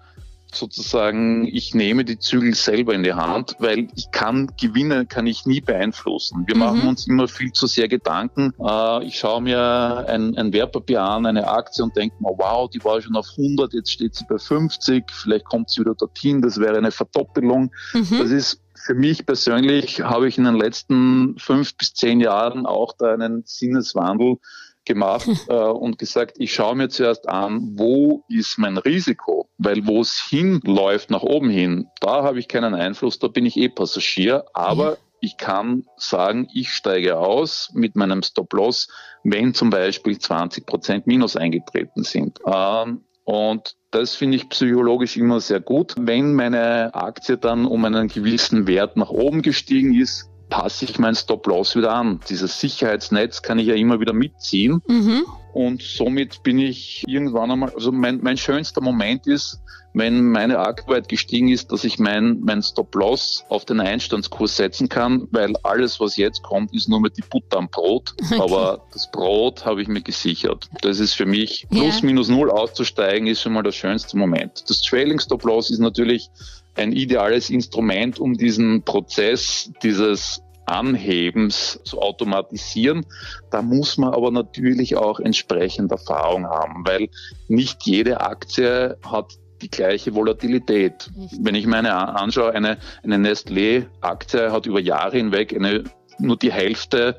sozusagen, 0.55 1.47
ich 1.47 1.75
nehme 1.75 2.05
die 2.05 2.19
Zügel 2.19 2.55
selber 2.55 2.95
in 2.95 3.03
die 3.03 3.15
Hand, 3.15 3.57
weil 3.59 3.89
ich 3.95 4.11
kann 4.11 4.53
Gewinne, 4.61 5.07
kann 5.07 5.27
ich 5.27 5.47
nie 5.47 5.61
beeinflussen. 5.61 6.45
Wir 6.47 6.55
mhm. 6.55 6.61
machen 6.61 6.89
uns 6.89 7.07
immer 7.07 7.29
viel 7.29 7.53
zu 7.53 7.67
sehr 7.67 7.89
Gedanken. 7.89 8.53
Äh, 8.59 9.05
ich 9.05 9.19
schaue 9.19 9.43
mir 9.43 10.05
ein, 10.09 10.37
ein 10.37 10.53
Wertpapier 10.53 11.03
an, 11.03 11.27
eine 11.27 11.49
Aktie 11.49 11.83
und 11.85 11.97
denke 11.97 12.17
mir, 12.21 12.33
wow, 12.37 12.69
die 12.69 12.83
war 12.85 13.01
schon 13.01 13.17
auf 13.17 13.29
100, 13.37 13.73
jetzt 13.75 13.91
steht 13.91 14.15
sie 14.15 14.25
bei 14.29 14.39
50, 14.39 15.11
vielleicht 15.11 15.45
kommt 15.45 15.71
sie 15.71 15.81
wieder 15.81 15.95
dorthin, 15.95 16.43
das 16.43 16.59
wäre 16.59 16.77
eine 16.77 16.91
Verdoppelung. 16.91 17.73
Mhm. 17.95 18.19
Das 18.19 18.31
ist 18.31 18.61
für 18.85 18.95
mich 18.95 19.25
persönlich 19.27 20.01
habe 20.01 20.29
ich 20.29 20.39
in 20.39 20.45
den 20.45 20.57
letzten 20.57 21.39
fünf 21.39 21.77
bis 21.77 21.95
zehn 21.95 22.21
Jahren 22.21 22.67
auch 22.67 22.95
da 22.99 23.13
einen 23.13 23.45
Sinneswandel 23.47 24.39
gemacht 24.85 25.29
äh, 25.49 25.55
und 25.55 25.99
gesagt, 25.99 26.37
ich 26.39 26.53
schaue 26.53 26.77
mir 26.77 26.89
zuerst 26.89 27.29
an, 27.29 27.73
wo 27.75 28.25
ist 28.29 28.59
mein 28.59 28.79
Risiko? 28.79 29.49
Weil 29.59 29.87
wo 29.87 30.01
es 30.01 30.21
hinläuft, 30.29 31.11
nach 31.11 31.23
oben 31.23 31.51
hin, 31.51 31.87
da 32.01 32.23
habe 32.23 32.39
ich 32.39 32.49
keinen 32.49 32.75
Einfluss, 32.75 33.19
da 33.19 33.29
bin 33.29 33.47
ich 33.47 33.57
eh 33.57 33.69
Passagier, 33.69 34.45
aber 34.55 34.93
ja. 34.93 34.97
ich 35.21 35.37
kann 35.37 35.85
sagen, 35.97 36.49
ich 36.53 36.71
steige 36.71 37.19
aus 37.19 37.71
mit 37.75 37.97
meinem 37.97 38.23
Stop-Loss, 38.23 38.89
wenn 39.25 39.55
zum 39.55 39.71
Beispiel 39.71 40.19
20 40.19 40.67
Prozent 40.67 41.07
Minus 41.07 41.37
eingetreten 41.37 42.03
sind. 42.03 42.41
Ähm, 42.47 43.05
und 43.25 43.77
das 43.93 44.15
finde 44.15 44.37
ich 44.37 44.49
psychologisch 44.49 45.17
immer 45.17 45.41
sehr 45.41 45.61
gut. 45.61 45.95
Wenn 45.97 46.35
meine 46.35 46.95
Aktie 46.95 47.37
dann 47.37 47.67
um 47.67 47.85
einen 47.85 48.09
gewissen 48.09 48.67
Wert 48.67 48.97
nach 48.97 49.11
oben 49.11 49.43
gestiegen 49.43 49.95
ist, 49.95 50.29
passe 50.53 50.85
ich 50.85 50.99
mein 50.99 51.15
Stop-Loss 51.15 51.77
wieder 51.77 51.95
an. 51.95 52.21
Dieses 52.29 52.61
Sicherheitsnetz 52.61 53.41
kann 53.41 53.59
ich 53.59 53.69
ja 53.69 53.75
immer 53.75 54.01
wieder 54.01 54.13
mitziehen. 54.13 54.83
Mhm. 54.87 55.25
Und 55.53 55.83
somit 55.83 56.43
bin 56.43 56.59
ich 56.59 57.05
irgendwann 57.07 57.51
einmal, 57.51 57.71
also 57.75 57.93
mein, 57.93 58.21
mein 58.23 58.37
schönster 58.37 58.81
Moment 58.81 59.27
ist, 59.27 59.61
wenn 59.95 60.31
meine 60.31 60.59
Aktie 60.59 61.03
gestiegen 61.03 61.49
ist, 61.49 61.71
dass 61.71 61.85
ich 61.85 61.99
mein, 61.99 62.41
mein 62.41 62.63
Stop-Loss 62.63 63.45
auf 63.49 63.65
den 63.65 63.81
Einstandskurs 63.81 64.57
setzen 64.57 64.89
kann, 64.89 65.29
weil 65.31 65.55
alles, 65.63 66.01
was 66.01 66.17
jetzt 66.17 66.43
kommt, 66.43 66.73
ist 66.73 66.89
nur 66.89 67.01
mit 67.01 67.17
die 67.17 67.25
Butter 67.29 67.59
am 67.59 67.69
Brot. 67.69 68.15
Okay. 68.33 68.41
Aber 68.41 68.87
das 68.93 69.11
Brot 69.11 69.67
habe 69.67 69.83
ich 69.83 69.89
mir 69.89 70.01
gesichert. 70.01 70.71
Das 70.81 71.01
ist 71.01 71.13
für 71.13 71.27
mich, 71.27 71.67
plus 71.71 72.01
ja. 72.01 72.07
minus 72.07 72.29
null 72.29 72.51
auszusteigen, 72.51 73.27
ist 73.27 73.43
schon 73.43 73.53
mal 73.53 73.63
der 73.63 73.73
schönste 73.73 74.17
Moment. 74.17 74.65
Das 74.69 74.81
Trailing 74.81 75.21
Stop-Loss 75.21 75.71
ist 75.71 75.81
natürlich 75.81 76.31
ein 76.75 76.93
ideales 76.93 77.51
Instrument, 77.51 78.19
um 78.19 78.35
diesen 78.35 78.85
Prozess 78.85 79.71
dieses 79.83 80.41
Anhebens 80.67 81.81
zu 81.85 82.01
automatisieren. 82.01 83.07
Da 83.51 83.63
muss 83.63 83.99
man 83.99 84.15
aber 84.15 84.31
natürlich 84.31 84.97
auch 84.97 85.21
entsprechend 85.21 85.91
Erfahrung 85.93 86.47
haben, 86.47 86.87
weil 86.87 87.09
nicht 87.49 87.85
jede 87.85 88.21
Aktie 88.21 88.97
hat 89.05 89.39
die 89.61 89.71
gleiche 89.71 90.15
Volatilität. 90.15 91.11
Wenn 91.41 91.55
ich 91.55 91.67
meine 91.67 91.95
anschaue, 91.95 92.53
eine, 92.53 92.79
eine 93.03 93.17
Nestlé-Aktie 93.17 94.51
hat 94.51 94.67
über 94.67 94.81
Jahre 94.81 95.17
hinweg 95.17 95.55
eine, 95.55 95.85
nur 96.19 96.37
die 96.37 96.53
Hälfte 96.53 97.19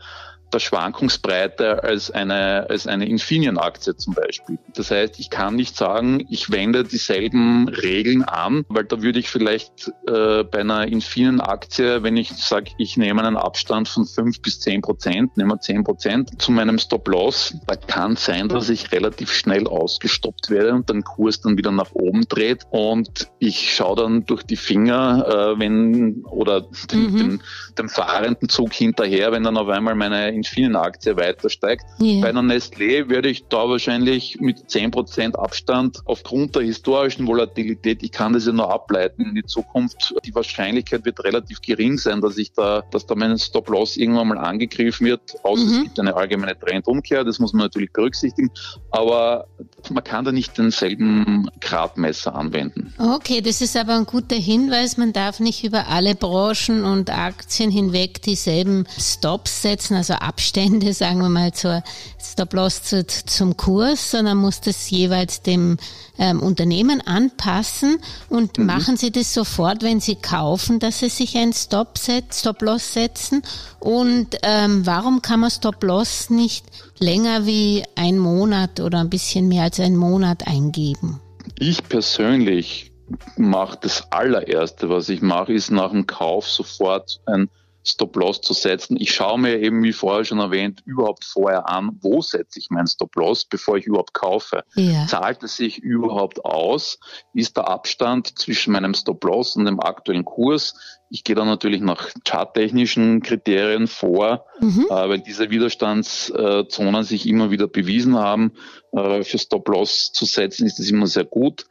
der 0.54 0.60
Schwankungsbreite 0.60 1.84
als 1.84 2.12
eine, 2.12 2.68
als 2.70 2.88
eine 2.88 3.08
Infineon-Aktie 3.08 3.96
zum 3.96 4.14
Beispiel. 4.14 4.58
Das 4.76 4.92
heißt, 4.92 5.20
ich 5.20 5.30
kann 5.30 5.56
nicht 5.56 5.76
sagen, 5.76 6.26
ich 6.30 6.52
wende 6.52 6.84
dieselben 6.84 7.68
Regeln 7.68 8.24
an, 8.24 8.66
weil 8.70 8.86
da 8.86 9.02
würde 9.02 9.20
ich 9.20 9.30
vielleicht 9.30 9.92
äh, 10.08 10.44
bei 10.44 10.60
einer 10.60 10.88
Infineon-Aktie, 10.88 12.04
wenn 12.04 12.18
ich 12.18 12.32
sage, 12.32 12.72
ich 12.78 12.98
nehme 12.98 13.24
einen 13.24 13.38
Abstand 13.38 13.88
von 13.88 14.06
fünf 14.06 14.42
bis 14.42 14.60
zehn 14.60 14.82
Prozent, 14.82 15.36
nehme 15.38 15.60
zehn 15.60 15.84
Prozent 15.84 16.42
zu 16.42 16.52
meinem 16.52 16.78
Stop-Loss, 16.78 17.56
da 17.68 17.76
kann 17.76 18.16
sein, 18.16 18.50
dass 18.50 18.70
ich 18.70 18.92
relativ 18.92 19.32
schnell 19.32 19.68
ausgestoppt 19.68 20.50
werde 20.50 20.74
und 20.74 20.90
den 20.90 21.04
Kurs 21.04 21.42
dann 21.42 21.58
wieder 21.58 21.72
nach 21.72 21.92
oben 21.94 22.28
dreht 22.28 22.64
und 22.72 23.30
ich 23.40 23.74
schaue 23.74 23.96
dann 23.96 24.26
durch 24.26 24.44
die 24.44 24.56
Finger, 24.56 25.56
äh, 25.56 25.60
wenn 25.60 26.24
oder 26.26 26.62
den, 26.92 27.12
mhm. 27.12 27.18
den, 27.18 27.42
dem 27.78 27.90
fahrenden 27.90 28.50
Zug 28.50 28.74
hinterher, 28.74 29.32
wenn 29.32 29.44
dann 29.44 29.58
auf 29.58 29.70
einmal 29.70 29.96
meine 29.96 30.34
Infineon-Aktie 30.44 31.16
weiter 31.16 31.50
steigt. 31.50 31.86
Yeah. 32.02 32.22
Bei 32.22 32.30
einer 32.30 32.42
Nestlé 32.42 33.10
würde 33.10 33.30
ich 33.30 33.46
da 33.48 33.70
wahrscheinlich 33.70 34.40
mit 34.40 34.58
10% 34.70 35.36
Abstand 35.36 36.00
aufgrund 36.06 36.56
der 36.56 36.64
historischen 36.64 37.28
Volatilität, 37.28 38.04
ich 38.04 38.12
kann 38.12 38.34
das 38.34 38.46
ja 38.46 38.52
nur 38.52 38.72
ableiten 38.72 39.24
in 39.24 39.36
die 39.36 39.46
Zukunft, 39.46 40.14
die 40.26 40.36
Wahrscheinlichkeit 40.36 41.06
wird 41.06 41.24
relativ 41.24 41.62
gering 41.62 41.98
sein, 41.98 42.22
dass 42.22 42.38
ich 42.38 42.52
da, 42.52 42.84
dass 42.92 43.06
da 43.06 43.16
mein 43.16 43.38
Stop-Loss 43.38 43.98
irgendwann 43.98 44.28
mal 44.28 44.38
angegriffen 44.38 45.08
wird, 45.08 45.22
außer 45.44 45.64
mhm. 45.64 45.72
es 45.72 45.84
gibt 45.84 46.00
eine 46.00 46.16
allgemeine 46.16 46.60
Trendumkehr, 46.60 47.24
das 47.24 47.40
muss 47.40 47.54
man 47.54 47.64
natürlich 47.64 47.92
berücksichtigen, 47.92 48.52
aber 48.92 49.48
man 49.92 50.04
kann 50.04 50.26
da 50.26 50.32
nicht 50.32 50.58
denselben 50.58 51.50
Gradmesser 51.62 52.36
anwenden. 52.36 52.94
Okay, 52.98 53.42
das 53.42 53.62
ist 53.62 53.78
aber 53.78 53.96
ein 53.96 54.06
guter 54.06 54.36
Hinweis, 54.36 54.98
man 54.98 55.14
darf 55.14 55.40
nicht 55.40 55.64
über 55.64 55.88
alle 55.88 56.16
Branchen 56.16 56.84
und 56.84 57.10
Aktien 57.10 57.72
hinweg 57.72 58.22
dieselben 58.22 58.86
Stops 59.00 59.62
setzen, 59.62 59.96
also 59.96 60.16
Abstände, 60.34 60.94
sagen 60.94 61.20
wir 61.20 61.30
mal, 61.30 61.54
zur 61.54 61.84
Stop-Loss 62.20 62.84
zu, 62.84 63.06
zum 63.06 63.56
Kurs, 63.56 64.10
sondern 64.10 64.38
muss 64.38 64.62
das 64.62 64.90
jeweils 64.90 65.44
dem 65.44 65.78
ähm, 66.18 66.42
Unternehmen 66.42 67.02
anpassen 67.02 68.00
und 68.30 68.58
mhm. 68.58 68.66
machen 68.66 68.98
Sie 68.98 69.12
das 69.12 69.32
sofort, 69.32 69.84
wenn 69.84 70.00
Sie 70.00 70.16
kaufen, 70.16 70.80
dass 70.80 71.00
Sie 71.00 71.10
sich 71.10 71.38
ein 71.38 71.54
Stop-Set, 71.54 72.34
Stop-Loss 72.34 72.94
setzen 72.94 73.44
und 73.80 74.38
ähm, 74.42 74.88
warum 74.88 75.22
kann 75.22 75.40
man 75.40 75.52
Stop-Loss 75.52 76.32
nicht 76.32 76.66
länger 76.98 77.46
wie 77.46 77.84
ein 77.96 78.18
Monat 78.18 78.80
oder 78.80 79.02
ein 79.02 79.12
bisschen 79.12 79.48
mehr 79.48 79.64
als 79.64 79.80
einen 79.80 79.98
Monat 79.98 80.48
eingeben? 80.48 81.22
Ich 81.60 81.84
persönlich 81.88 82.92
mache 83.38 83.78
das 83.82 84.12
allererste, 84.12 84.90
was 84.90 85.10
ich 85.10 85.22
mache, 85.22 85.54
ist 85.54 85.70
nach 85.70 85.92
dem 85.92 86.08
Kauf 86.08 86.50
sofort 86.50 87.20
ein 87.28 87.50
Stop-Loss 87.84 88.42
zu 88.42 88.54
setzen. 88.54 88.98
Ich 89.00 89.14
schaue 89.14 89.40
mir 89.40 89.60
eben, 89.60 89.84
wie 89.84 89.94
vorher 89.94 90.24
schon 90.24 90.40
erwähnt, 90.40 90.82
überhaupt 90.86 91.26
vorher 91.26 91.70
an, 91.70 91.98
wo 92.02 92.22
setze 92.22 92.60
ich 92.60 92.70
meinen 92.70 92.88
Stop-Loss, 92.88 93.46
bevor 93.46 93.78
ich 93.78 93.86
überhaupt 93.86 94.14
kaufe. 94.14 94.64
Ja. 94.76 95.06
Zahlt 95.08 95.44
es 95.44 95.58
sich 95.58 95.80
überhaupt 95.80 96.44
aus? 96.46 97.00
Ist 97.34 97.58
der 97.58 97.68
Abstand 97.68 98.40
zwischen 98.40 98.74
meinem 98.74 98.94
Stop-Loss 98.94 99.56
und 99.56 99.66
dem 99.66 99.80
aktuellen 99.80 100.26
Kurs? 100.26 100.76
Ich 101.10 101.24
gehe 101.24 101.36
dann 101.36 101.48
natürlich 101.48 101.82
nach 101.82 102.10
charttechnischen 102.26 103.22
Kriterien 103.22 103.88
vor, 103.88 104.46
mhm. 104.60 104.88
äh, 104.90 105.10
weil 105.10 105.20
diese 105.20 105.52
Widerstandszonen 105.52 107.04
sich 107.04 107.28
immer 107.28 107.52
wieder 107.52 107.68
bewiesen 107.68 108.16
haben. 108.16 108.54
Äh, 108.94 109.24
für 109.24 109.38
Stop-Loss 109.38 110.12
zu 110.14 110.26
setzen 110.26 110.66
ist 110.66 110.80
das 110.80 110.90
immer 110.90 111.08
sehr 111.08 111.26
gut. 111.26 111.66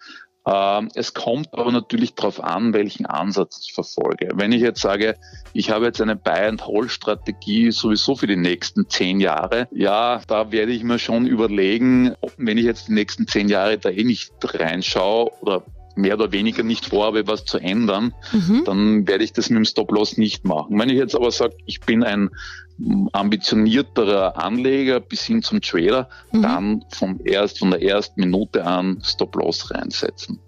Ähm, 0.46 0.88
es 0.94 1.14
kommt 1.14 1.48
aber 1.52 1.70
natürlich 1.70 2.14
darauf 2.14 2.42
an, 2.42 2.74
welchen 2.74 3.06
Ansatz 3.06 3.60
ich 3.64 3.74
verfolge. 3.74 4.30
Wenn 4.34 4.52
ich 4.52 4.60
jetzt 4.60 4.80
sage, 4.80 5.14
ich 5.52 5.70
habe 5.70 5.86
jetzt 5.86 6.00
eine 6.00 6.16
Buy-and-Hold-Strategie 6.16 7.70
sowieso 7.70 8.16
für 8.16 8.26
die 8.26 8.36
nächsten 8.36 8.88
zehn 8.88 9.20
Jahre, 9.20 9.68
ja, 9.70 10.20
da 10.26 10.50
werde 10.50 10.72
ich 10.72 10.82
mir 10.82 10.98
schon 10.98 11.26
überlegen, 11.26 12.14
wenn 12.38 12.58
ich 12.58 12.64
jetzt 12.64 12.88
die 12.88 12.92
nächsten 12.92 13.28
zehn 13.28 13.48
Jahre 13.48 13.78
da 13.78 13.90
eh 13.90 14.04
nicht 14.04 14.32
reinschaue 14.42 15.30
oder 15.40 15.62
mehr 15.94 16.14
oder 16.14 16.32
weniger 16.32 16.62
nicht 16.62 16.86
vorhabe, 16.86 17.26
was 17.26 17.44
zu 17.44 17.58
ändern, 17.58 18.14
mhm. 18.32 18.62
dann 18.64 19.06
werde 19.06 19.24
ich 19.24 19.32
das 19.32 19.50
mit 19.50 19.58
dem 19.58 19.64
Stop-Loss 19.64 20.16
nicht 20.16 20.44
machen. 20.44 20.78
Wenn 20.78 20.88
ich 20.88 20.96
jetzt 20.96 21.14
aber 21.14 21.30
sage, 21.30 21.54
ich 21.66 21.80
bin 21.80 22.02
ein 22.02 22.30
ambitionierterer 23.12 24.42
Anleger 24.42 25.00
bis 25.00 25.22
hin 25.22 25.42
zum 25.42 25.60
Trader, 25.60 26.08
mhm. 26.32 26.42
dann 26.42 26.84
vom 26.90 27.20
erst, 27.24 27.58
von 27.58 27.70
der 27.70 27.82
ersten 27.82 28.20
Minute 28.20 28.64
an 28.64 29.02
Stop-Loss 29.04 29.70
reinsetzen. 29.70 30.38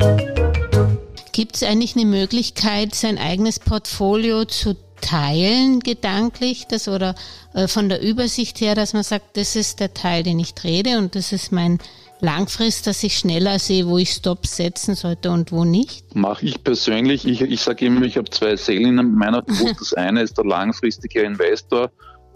Gibt 1.33 1.57
es 1.57 1.63
eigentlich 1.63 1.97
eine 1.97 2.07
Möglichkeit, 2.07 2.95
sein 2.95 3.19
eigenes 3.19 3.59
Portfolio 3.59 4.45
zu 4.45 4.77
teilen, 5.01 5.81
gedanklich, 5.81 6.67
das 6.69 6.89
oder 6.89 7.15
äh, 7.53 7.69
von 7.69 7.89
der 7.89 8.01
Übersicht 8.01 8.61
her, 8.61 8.75
dass 8.75 8.95
man 8.95 9.03
sagt, 9.03 9.37
das 9.37 9.57
ist 9.57 9.81
der 9.81 9.93
Teil, 9.93 10.23
den 10.23 10.39
ich 10.39 10.55
trete 10.55 10.99
und 10.99 11.15
das 11.15 11.33
ist 11.33 11.53
mein 11.53 11.79
Langfrist, 12.21 12.87
dass 12.87 13.03
ich 13.03 13.19
schneller 13.19 13.59
sehe, 13.59 13.87
wo 13.87 13.99
ich 13.99 14.11
Stops 14.11 14.57
setzen 14.57 14.95
sollte 14.95 15.31
und 15.31 15.53
wo 15.53 15.65
nicht? 15.65 16.15
Mache 16.15 16.47
ich 16.47 16.65
persönlich. 16.65 17.27
Ich, 17.27 17.43
ich 17.43 17.61
sage 17.61 17.85
immer, 17.87 18.03
ich 18.03 18.17
habe 18.17 18.31
zwei 18.31 18.57
Seelen 18.57 18.99
in 18.99 19.15
meiner 19.15 19.43
Brust. 19.43 19.77
Das 19.81 19.95
eine 19.95 20.23
ist 20.23 20.39
der 20.39 20.45
langfristige 20.45 21.21
Investor 21.23 21.91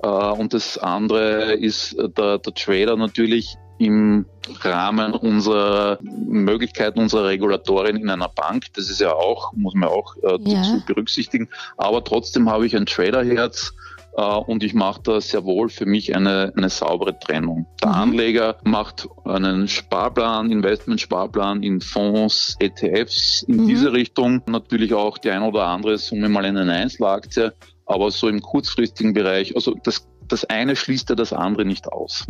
und 0.07 0.55
das 0.55 0.79
andere 0.79 1.55
ist 1.55 1.97
der, 1.99 2.39
der 2.39 2.55
Trader 2.55 2.97
natürlich 2.97 3.57
im 3.79 4.27
Rahmen 4.61 5.15
unserer 5.15 5.99
Möglichkeiten, 6.03 6.99
unserer 6.99 7.27
Regulatorien 7.27 7.97
in 7.97 8.11
einer 8.11 8.29
Bank. 8.29 8.67
Das 8.75 8.91
ist 8.91 9.01
ja 9.01 9.13
auch, 9.13 9.53
muss 9.55 9.75
man 9.75 9.89
auch 9.89 10.17
äh, 10.23 10.39
ja. 10.45 10.83
berücksichtigen. 10.87 11.49
Aber 11.77 12.03
trotzdem 12.03 12.51
habe 12.51 12.67
ich 12.67 12.77
ein 12.77 12.87
Traderherz 12.87 13.73
äh, 14.17 14.23
und 14.23 14.65
ich 14.65 14.75
mache 14.75 15.01
da 15.03 15.21
sehr 15.21 15.45
wohl 15.45 15.69
für 15.69 15.87
mich 15.87 16.15
eine, 16.15 16.53
eine 16.57 16.71
saubere 16.71 17.19
Trennung. 17.19 17.67
Der 17.83 17.91
mhm. 17.91 17.95
Anleger 17.95 18.57
macht 18.65 19.09
einen 19.25 19.69
Sparplan, 19.69 20.51
Investmentsparplan 20.51 21.63
in 21.63 21.81
Fonds, 21.81 22.57
ETFs 22.59 23.43
in 23.43 23.63
mhm. 23.63 23.67
diese 23.69 23.93
Richtung. 23.93 24.43
Natürlich 24.47 24.93
auch 24.93 25.19
die 25.19 25.31
ein 25.31 25.43
oder 25.43 25.67
andere 25.67 25.99
Summe 25.99 26.29
mal 26.29 26.45
in 26.45 26.57
eine 26.57 26.73
Einzelaktie, 26.73 27.53
aber 27.89 28.11
so 28.11 28.29
im 28.29 28.41
kurzfristigen 28.41 29.13
Bereich, 29.15 29.57
also 29.57 29.75
das, 29.83 30.07
das 30.29 30.45
eine 30.45 30.77
schließt 30.77 31.11
ja 31.11 31.17
das 31.17 31.33
andere 31.33 31.65
nicht 31.65 31.91
aus 31.91 32.25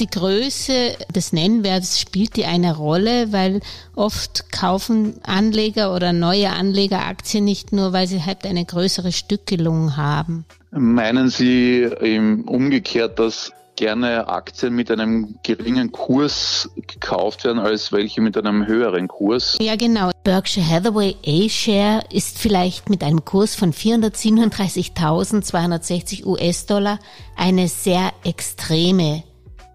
die 0.00 0.06
Größe 0.06 0.96
des 1.14 1.32
Nennwerts 1.32 2.00
spielt 2.00 2.36
die 2.36 2.46
eine 2.46 2.74
Rolle, 2.76 3.32
weil 3.32 3.60
oft 3.94 4.50
kaufen 4.50 5.14
Anleger 5.22 5.94
oder 5.94 6.12
neue 6.12 6.50
Anleger 6.50 7.06
Aktien 7.06 7.44
nicht 7.44 7.72
nur, 7.72 7.92
weil 7.92 8.06
sie 8.06 8.24
halt 8.24 8.44
eine 8.46 8.64
größere 8.64 9.12
Stückelung 9.12 9.96
haben. 9.96 10.46
Meinen 10.70 11.28
Sie 11.28 11.82
im 11.82 12.42
umgekehrt, 12.48 13.18
dass 13.18 13.52
gerne 13.80 14.28
Aktien 14.28 14.74
mit 14.74 14.88
einem 14.90 15.36
geringen 15.42 15.90
Kurs 15.90 16.68
gekauft 16.86 17.44
werden 17.44 17.58
als 17.58 17.92
welche 17.92 18.20
mit 18.20 18.36
einem 18.36 18.66
höheren 18.66 19.08
Kurs. 19.08 19.56
Ja, 19.58 19.76
genau. 19.76 20.10
Berkshire 20.22 20.68
Hathaway 20.68 21.16
A-Share 21.26 22.04
ist 22.12 22.38
vielleicht 22.38 22.90
mit 22.90 23.02
einem 23.02 23.24
Kurs 23.24 23.54
von 23.54 23.72
437.260 23.72 26.26
US-Dollar 26.26 26.98
eine 27.36 27.68
sehr 27.68 28.12
extreme 28.22 29.22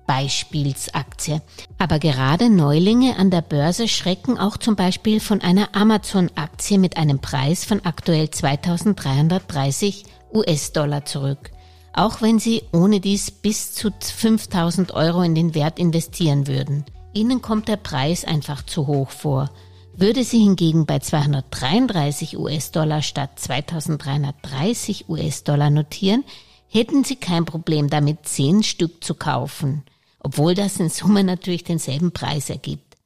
Beispielsaktie. 0.05 1.41
Aber 1.79 1.97
gerade 1.97 2.51
Neulinge 2.51 3.17
an 3.17 3.31
der 3.31 3.41
Börse 3.41 3.87
schrecken 3.87 4.37
auch 4.37 4.57
zum 4.57 4.75
Beispiel 4.75 5.19
von 5.19 5.41
einer 5.41 5.75
Amazon-Aktie 5.75 6.77
mit 6.77 6.97
einem 6.97 7.21
Preis 7.21 7.65
von 7.65 7.83
aktuell 7.83 8.29
2330 8.29 10.03
US-Dollar 10.31 11.05
zurück. 11.05 11.54
Auch 11.95 12.21
wenn 12.21 12.39
sie 12.39 12.63
ohne 12.73 12.99
dies 12.99 13.31
bis 13.31 13.73
zu 13.73 13.91
5000 13.91 14.93
Euro 14.93 15.21
in 15.21 15.33
den 15.33 15.55
Wert 15.55 15.79
investieren 15.79 16.45
würden. 16.47 16.85
Ihnen 17.13 17.41
kommt 17.41 17.67
der 17.67 17.77
Preis 17.77 18.25
einfach 18.25 18.63
zu 18.63 18.85
hoch 18.85 19.09
vor. 19.09 19.49
Würde 19.95 20.23
sie 20.25 20.39
hingegen 20.39 20.85
bei 20.85 20.99
233 20.99 22.37
US-Dollar 22.37 23.01
statt 23.01 23.39
2330 23.39 25.07
US-Dollar 25.07 25.69
notieren, 25.69 26.25
hätten 26.67 27.05
sie 27.05 27.15
kein 27.15 27.45
Problem 27.45 27.89
damit, 27.89 28.27
zehn 28.27 28.61
Stück 28.61 29.03
zu 29.03 29.13
kaufen 29.15 29.83
obwohl 30.25 30.55
das 30.55 30.79
in 30.79 30.89
Summe 30.89 31.23
natürlich 31.23 31.63
denselben 31.63 32.11
Preis 32.11 32.49
ergibt. 32.49 32.97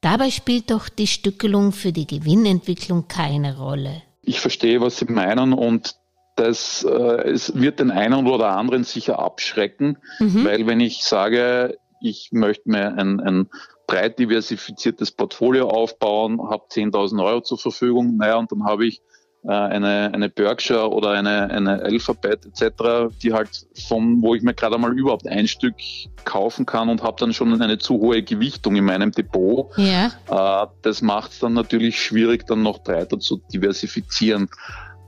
Dabei 0.00 0.30
spielt 0.30 0.70
doch 0.70 0.88
die 0.88 1.06
Stückelung 1.06 1.72
für 1.72 1.92
die 1.92 2.06
Gewinnentwicklung 2.06 3.08
keine 3.08 3.58
Rolle. 3.58 4.02
Ich 4.22 4.40
verstehe, 4.40 4.80
was 4.80 4.96
Sie 4.96 5.04
meinen 5.04 5.52
und 5.52 5.96
das 6.36 6.84
äh, 6.84 7.30
es 7.30 7.54
wird 7.54 7.80
den 7.80 7.90
einen 7.90 8.26
oder 8.26 8.50
anderen 8.50 8.84
sicher 8.84 9.18
abschrecken, 9.18 9.98
mhm. 10.18 10.44
weil 10.44 10.66
wenn 10.66 10.80
ich 10.80 11.04
sage, 11.04 11.76
ich 12.00 12.30
möchte 12.32 12.68
mir 12.68 12.94
ein, 12.98 13.20
ein 13.20 13.48
breit 13.86 14.18
diversifiziertes 14.18 15.12
Portfolio 15.12 15.68
aufbauen, 15.68 16.40
habe 16.48 16.64
10.000 16.70 17.22
Euro 17.22 17.40
zur 17.42 17.58
Verfügung, 17.58 18.16
naja, 18.16 18.36
und 18.36 18.50
dann 18.50 18.64
habe 18.64 18.86
ich 18.86 19.02
äh, 19.44 19.50
eine, 19.50 20.10
eine 20.14 20.28
Berkshire 20.28 20.90
oder 20.90 21.10
eine, 21.10 21.50
eine 21.50 21.82
Alphabet 21.82 22.46
etc., 22.46 23.12
die 23.22 23.32
halt 23.32 23.66
von, 23.88 24.22
wo 24.22 24.34
ich 24.34 24.42
mir 24.42 24.54
gerade 24.54 24.76
einmal 24.76 24.96
überhaupt 24.96 25.26
ein 25.26 25.48
Stück 25.48 25.74
kaufen 26.24 26.64
kann 26.64 26.88
und 26.88 27.02
habe 27.02 27.16
dann 27.18 27.32
schon 27.32 27.60
eine 27.60 27.78
zu 27.78 27.94
hohe 27.94 28.22
Gewichtung 28.22 28.76
in 28.76 28.84
meinem 28.84 29.10
Depot. 29.10 29.70
Ja. 29.76 30.12
Äh, 30.30 30.68
das 30.82 31.02
macht 31.02 31.32
es 31.32 31.40
dann 31.40 31.54
natürlich 31.54 32.00
schwierig, 32.00 32.46
dann 32.46 32.62
noch 32.62 32.84
breiter 32.84 33.18
zu 33.18 33.42
diversifizieren. 33.52 34.48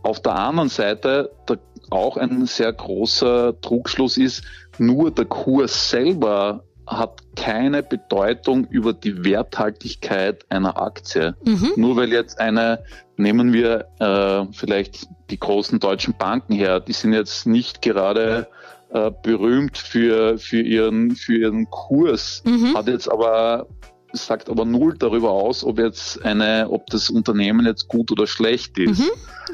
Auf 0.05 0.21
der 0.21 0.37
anderen 0.37 0.69
Seite, 0.69 1.31
der, 1.49 1.59
auch 1.91 2.19
ein 2.19 2.45
sehr 2.45 2.73
großer 2.73 3.59
Trugschluss 3.63 4.19
ist, 4.19 4.45
nur 4.79 5.11
der 5.11 5.25
Kurs 5.25 5.91
selber 5.91 6.63
hat 6.87 7.23
keine 7.37 7.83
Bedeutung 7.83 8.67
über 8.67 8.93
die 8.93 9.25
Werthaltigkeit 9.25 10.45
einer 10.51 10.79
Aktie. 10.81 11.35
Mhm. 11.45 11.73
Nur 11.77 11.97
weil 11.97 12.13
jetzt 12.13 12.39
eine, 12.39 12.85
nehmen 13.17 13.55
wir 13.55 13.87
äh, 13.99 14.45
vielleicht 14.53 15.09
die 15.31 15.41
großen 15.41 15.81
deutschen 15.81 16.15
Banken 16.19 16.53
her, 16.53 16.81
die 16.81 16.93
sind 16.93 17.15
jetzt 17.15 17.47
nicht 17.47 17.81
gerade 17.81 18.47
äh, 18.91 19.11
berühmt 19.23 19.79
für, 19.79 20.37
für, 20.37 20.61
ihren, 20.61 21.13
für 21.13 21.39
ihren 21.39 21.71
Kurs, 21.71 22.43
Mhm. 22.45 22.77
hat 22.77 22.89
jetzt 22.89 23.11
aber 23.11 23.67
sagt 24.15 24.49
aber 24.49 24.65
null 24.65 24.97
darüber 24.99 25.31
aus, 25.31 25.65
ob 25.65 25.79
jetzt 25.79 26.25
eine, 26.25 26.69
ob 26.71 26.87
das 26.89 27.11
Unternehmen 27.11 27.67
jetzt 27.67 27.89
gut 27.89 28.11
oder 28.13 28.27
schlecht 28.27 28.79
ist. 28.79 29.03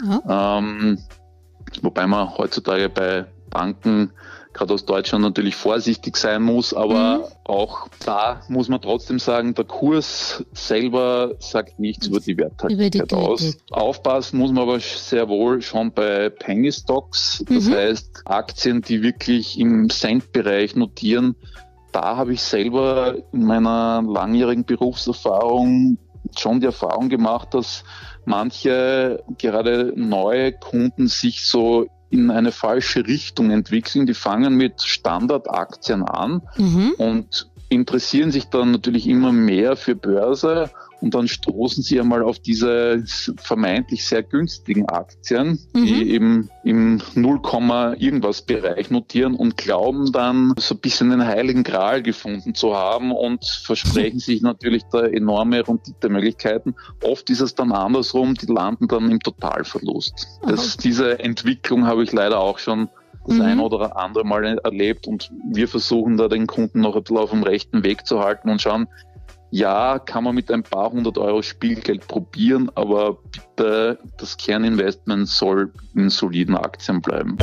Mhm. 0.03 0.21
Ähm, 0.29 0.99
wobei 1.83 2.07
man 2.07 2.37
heutzutage 2.37 2.89
bei 2.89 3.27
Banken 3.51 4.13
gerade 4.53 4.75
aus 4.75 4.85
Deutschland 4.85 5.23
natürlich 5.23 5.55
vorsichtig 5.55 6.17
sein 6.17 6.43
muss, 6.43 6.75
aber 6.75 7.19
Mhm. 7.19 7.25
auch 7.45 7.89
da 8.05 8.41
muss 8.49 8.69
man 8.69 8.81
trotzdem 8.81 9.21
sagen, 9.21 9.55
der 9.55 9.65
Kurs 9.65 10.45
selber 10.53 11.35
sagt 11.39 11.79
nichts 11.79 12.09
über 12.09 12.19
die 12.19 12.37
Werthaltigkeit 12.37 13.13
aus. 13.13 13.57
Aufpassen 13.71 14.39
muss 14.41 14.51
man 14.51 14.65
aber 14.65 14.81
sehr 14.81 15.29
wohl 15.29 15.63
schon 15.63 15.93
bei 15.93 16.31
Penny 16.31 16.73
Stocks, 16.73 17.45
das 17.49 17.67
Mhm. 17.67 17.75
heißt 17.75 18.23
Aktien, 18.25 18.83
die 18.83 19.03
wirklich 19.03 19.59
im 19.59 19.89
Cent-Bereich 19.89 20.75
notieren. 20.75 21.37
Da 21.93 22.17
habe 22.17 22.33
ich 22.33 22.43
selber 22.43 23.15
in 23.33 23.45
meiner 23.45 24.03
langjährigen 24.07 24.65
Berufserfahrung 24.65 25.99
schon 26.39 26.61
die 26.61 26.67
Erfahrung 26.67 27.09
gemacht, 27.09 27.55
dass 27.55 27.85
manche 28.25 29.23
gerade 29.39 29.93
neue 29.97 30.53
Kunden 30.53 31.09
sich 31.09 31.45
so 31.45 31.87
in 32.11 32.31
eine 32.31 32.53
falsche 32.53 33.07
Richtung 33.07 33.51
entwickeln. 33.51 34.07
Die 34.07 34.15
fangen 34.15 34.55
mit 34.55 34.83
Standardaktien 34.83 36.03
an 36.03 36.43
Mhm. 36.57 36.93
und 36.99 37.51
interessieren 37.69 38.33
sich 38.33 38.47
dann 38.49 38.73
natürlich 38.73 39.09
immer 39.09 39.33
mehr 39.33 39.77
für 39.77 39.95
Börse 39.95 40.71
und 41.01 41.15
dann 41.15 41.29
stoßen 41.29 41.83
sie 41.83 42.01
einmal 42.01 42.23
auf 42.23 42.39
diese 42.39 43.03
vermeintlich 43.39 44.05
sehr 44.05 44.23
günstigen 44.23 44.89
Aktien, 44.89 45.59
die 45.75 46.11
eben 46.11 46.51
im 46.65 47.01
0, 47.15 47.41
irgendwas 47.99 48.43
Bereich 48.43 48.91
notieren 48.91 49.35
und 49.35 49.57
glauben 49.57 50.13
dann 50.13 50.55
so 50.59 50.75
ein 50.75 50.81
bisschen 50.81 51.11
den 51.11 51.25
heiligen 51.25 51.63
Gral 51.63 52.03
gefunden 52.03 52.55
zu 52.55 52.77
haben 52.77 53.13
und 53.13 53.45
versprechen 53.45 54.19
sich 54.19 54.43
natürlich 54.43 54.85
da 54.93 55.03
enorme 55.07 55.67
Renditemöglichkeiten. 55.67 56.75
Oft 57.03 57.31
ist 57.31 57.41
es 57.41 57.55
dann 57.55 57.73
andersrum, 57.73 58.35
die 58.35 58.47
landen 58.47 58.89
dann 58.89 59.11
im 59.11 59.21
Totalverlust. 59.21 60.41
Das, 60.47 60.77
diese 60.77 61.19
Entwicklung 61.19 61.87
habe 61.87 62.03
ich 62.03 62.13
leider 62.13 62.41
auch 62.41 62.59
schon 62.59 62.89
das 63.27 63.37
Mhm. 63.37 63.43
ein 63.43 63.61
oder 63.61 63.97
andere 63.97 64.25
Mal 64.25 64.59
erlebt 64.65 65.07
und 65.07 65.31
wir 65.53 65.69
versuchen 65.69 66.17
da 66.17 66.29
den 66.29 66.47
Kunden 66.47 66.81
noch 66.81 66.97
ein 66.97 67.03
bisschen 67.03 67.19
auf 67.19 67.31
dem 67.31 67.43
rechten 67.43 67.85
Weg 67.85 68.07
zu 68.07 68.21
halten 68.21 68.49
und 68.49 68.63
schauen, 68.63 68.89
ja, 69.51 69.99
kann 69.99 70.25
man 70.25 70.35
mit 70.35 70.51
ein 70.51 70.63
paar 70.63 70.93
hundert 70.93 71.19
Euro 71.19 71.43
Spielgeld 71.43 72.07
probieren, 72.07 72.71
aber 72.75 73.19
bitte 73.33 73.99
das 74.19 74.37
Kerninvestment 74.37 75.29
soll 75.29 75.73
in 75.95 76.09
soliden 76.09 76.57
Aktien 76.57 77.01
bleiben. 77.01 77.37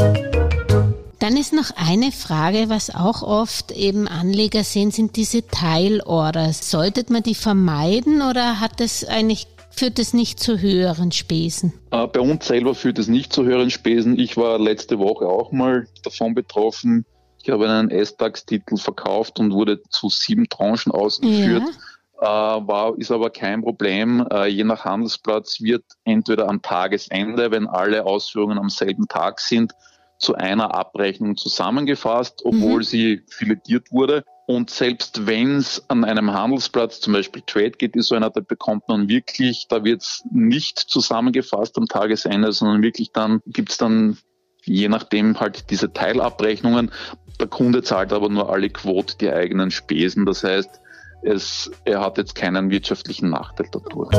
Dann 1.20 1.36
ist 1.36 1.52
noch 1.52 1.72
eine 1.76 2.12
Frage, 2.12 2.70
was 2.70 2.94
auch 2.94 3.24
oft 3.24 3.72
eben 3.72 4.08
Anleger 4.08 4.64
sehen, 4.64 4.92
sind 4.92 5.16
diese 5.16 5.48
Teilorders. 5.48 6.70
Sollte 6.70 7.06
man 7.12 7.24
die 7.24 7.36
vermeiden 7.36 8.22
oder 8.22 8.60
hat 8.60 8.80
das 8.80 9.04
eigentlich, 9.04 9.48
führt 9.72 9.98
das 9.98 10.14
nicht 10.14 10.40
zu 10.40 10.60
höheren 10.60 11.12
Spesen? 11.12 11.74
Äh, 11.92 12.06
bei 12.08 12.20
uns 12.20 12.46
selber 12.46 12.76
führt 12.76 13.00
es 13.00 13.08
nicht 13.08 13.34
zu 13.34 13.44
höheren 13.46 13.72
Spesen. 13.72 14.18
Ich 14.20 14.38
war 14.38 14.60
letzte 14.60 15.00
Woche 15.00 15.26
auch 15.26 15.52
mal 15.52 15.88
davon 16.04 16.36
betroffen. 16.36 17.04
Ich 17.42 17.50
habe 17.50 17.68
einen 17.68 17.90
S-DAX-Titel 17.90 18.78
verkauft 18.78 19.40
und 19.40 19.54
wurde 19.54 19.82
zu 19.90 20.10
sieben 20.10 20.48
Tranchen 20.50 20.92
ausgeführt. 20.92 21.64
Äh, 21.64 21.97
war, 22.18 22.98
ist 22.98 23.12
aber 23.12 23.30
kein 23.30 23.62
Problem. 23.62 24.26
Äh, 24.32 24.48
je 24.48 24.64
nach 24.64 24.86
Handelsplatz 24.86 25.62
wird 25.62 25.84
entweder 26.04 26.50
am 26.50 26.62
Tagesende, 26.62 27.52
wenn 27.52 27.68
alle 27.68 28.06
Ausführungen 28.06 28.58
am 28.58 28.70
selben 28.70 29.08
Tag 29.08 29.40
sind, 29.40 29.74
zu 30.20 30.34
einer 30.36 30.74
Abrechnung 30.74 31.38
zusammengefasst, 31.38 32.42
obwohl 32.44 32.80
Mhm. 32.80 32.84
sie 32.84 33.22
filetiert 33.30 33.92
wurde. 33.92 34.24
Und 34.48 34.70
selbst 34.70 35.28
wenn 35.28 35.58
es 35.58 35.84
an 35.90 36.04
einem 36.06 36.34
Handelsplatz, 36.34 37.02
zum 37.02 37.14
Beispiel 37.14 37.44
TradeGate 37.46 38.00
ist 38.00 38.08
so 38.08 38.16
einer, 38.16 38.30
da 38.30 38.40
bekommt 38.40 38.88
man 38.88 39.10
wirklich, 39.10 39.68
da 39.70 39.84
wird 39.84 40.02
es 40.02 40.24
nicht 40.32 40.80
zusammengefasst 40.80 41.78
am 41.78 41.86
Tagesende, 41.86 42.52
sondern 42.52 42.82
wirklich 42.82 43.12
dann 43.12 43.42
gibt's 43.46 43.78
dann 43.78 44.18
je 44.64 44.90
nachdem 44.90 45.40
halt 45.40 45.70
diese 45.70 45.94
Teilabrechnungen. 45.94 46.92
Der 47.40 47.48
Kunde 47.48 47.84
zahlt 47.84 48.12
aber 48.12 48.30
nur 48.30 48.52
alle 48.52 48.70
Quote 48.70 49.18
die 49.18 49.30
eigenen 49.30 49.72
Spesen. 49.72 50.26
Das 50.26 50.44
heißt, 50.44 50.82
es, 51.22 51.72
er 51.86 52.02
hat 52.02 52.18
jetzt 52.18 52.36
keinen 52.36 52.70
wirtschaftlichen 52.70 53.30
Nachteil 53.30 53.68
dadurch. 53.72 54.12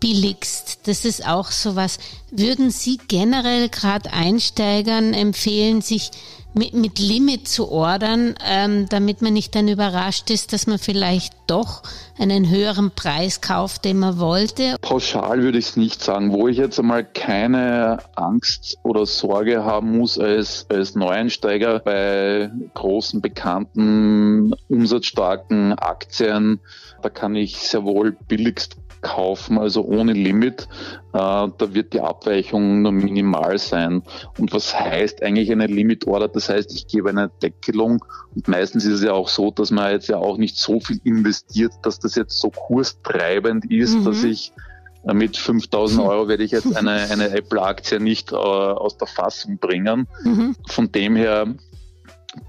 Billigst, 0.00 0.80
das 0.88 1.04
ist 1.04 1.26
auch 1.26 1.50
sowas. 1.52 1.98
Würden 2.30 2.70
Sie 2.70 2.98
generell 3.08 3.68
gerade 3.68 4.12
Einsteigern 4.12 5.14
empfehlen, 5.14 5.80
sich 5.80 6.10
mit, 6.54 6.74
mit 6.74 6.98
Limit 6.98 7.48
zu 7.48 7.70
ordern, 7.70 8.34
ähm, 8.46 8.86
damit 8.88 9.22
man 9.22 9.32
nicht 9.32 9.54
dann 9.54 9.68
überrascht 9.68 10.30
ist, 10.30 10.52
dass 10.52 10.66
man 10.66 10.78
vielleicht 10.78 11.34
doch 11.46 11.82
einen 12.18 12.48
höheren 12.50 12.90
Preis 12.90 13.40
kauft, 13.40 13.84
den 13.84 13.98
man 13.98 14.18
wollte? 14.18 14.76
Pauschal 14.80 15.42
würde 15.42 15.58
ich 15.58 15.66
es 15.66 15.76
nicht 15.76 16.02
sagen. 16.02 16.32
Wo 16.32 16.48
ich 16.48 16.56
jetzt 16.56 16.78
einmal 16.78 17.04
keine 17.04 17.98
Angst 18.14 18.78
oder 18.82 19.06
Sorge 19.06 19.64
haben 19.64 19.98
muss 19.98 20.18
als, 20.18 20.66
als 20.68 20.94
Neueinsteiger 20.94 21.80
bei 21.80 22.50
großen, 22.74 23.20
bekannten, 23.20 24.54
umsatzstarken 24.68 25.72
Aktien, 25.74 26.60
da 27.02 27.08
kann 27.08 27.34
ich 27.34 27.58
sehr 27.58 27.84
wohl 27.84 28.16
billigst 28.28 28.76
kaufen, 29.02 29.58
also 29.58 29.84
ohne 29.84 30.12
Limit. 30.12 30.68
Äh, 31.12 31.18
da 31.18 31.74
wird 31.74 31.92
die 31.92 32.00
Abweichung 32.00 32.82
nur 32.82 32.92
minimal 32.92 33.58
sein. 33.58 34.02
Und 34.38 34.52
was 34.52 34.78
heißt 34.78 35.22
eigentlich 35.22 35.52
eine 35.52 35.66
Limit 35.66 36.06
Order? 36.06 36.28
Das 36.28 36.48
heißt, 36.48 36.74
ich 36.74 36.86
gebe 36.86 37.10
eine 37.10 37.30
Deckelung 37.42 38.04
und 38.34 38.48
meistens 38.48 38.84
ist 38.86 38.94
es 38.94 39.02
ja 39.02 39.12
auch 39.12 39.28
so, 39.28 39.50
dass 39.50 39.70
man 39.70 39.90
jetzt 39.92 40.08
ja 40.08 40.16
auch 40.16 40.38
nicht 40.38 40.56
so 40.56 40.80
viel 40.80 41.00
investiert, 41.04 41.72
dass 41.82 41.98
das 41.98 42.14
jetzt 42.14 42.40
so 42.40 42.50
kurstreibend 42.50 43.70
ist, 43.70 43.94
Mhm. 43.94 44.04
dass 44.04 44.24
ich 44.24 44.52
äh, 45.06 45.12
mit 45.12 45.36
5000 45.36 46.00
Euro 46.08 46.28
werde 46.28 46.44
ich 46.44 46.50
jetzt 46.52 46.74
eine, 46.76 46.92
eine 47.10 47.28
Apple-Aktie 47.30 48.00
nicht 48.00 48.32
äh, 48.32 48.36
aus 48.36 48.96
der 48.96 49.08
Fassung 49.08 49.58
bringen. 49.58 50.08
Mhm. 50.24 50.56
Von 50.68 50.92
dem 50.92 51.14
her, 51.14 51.46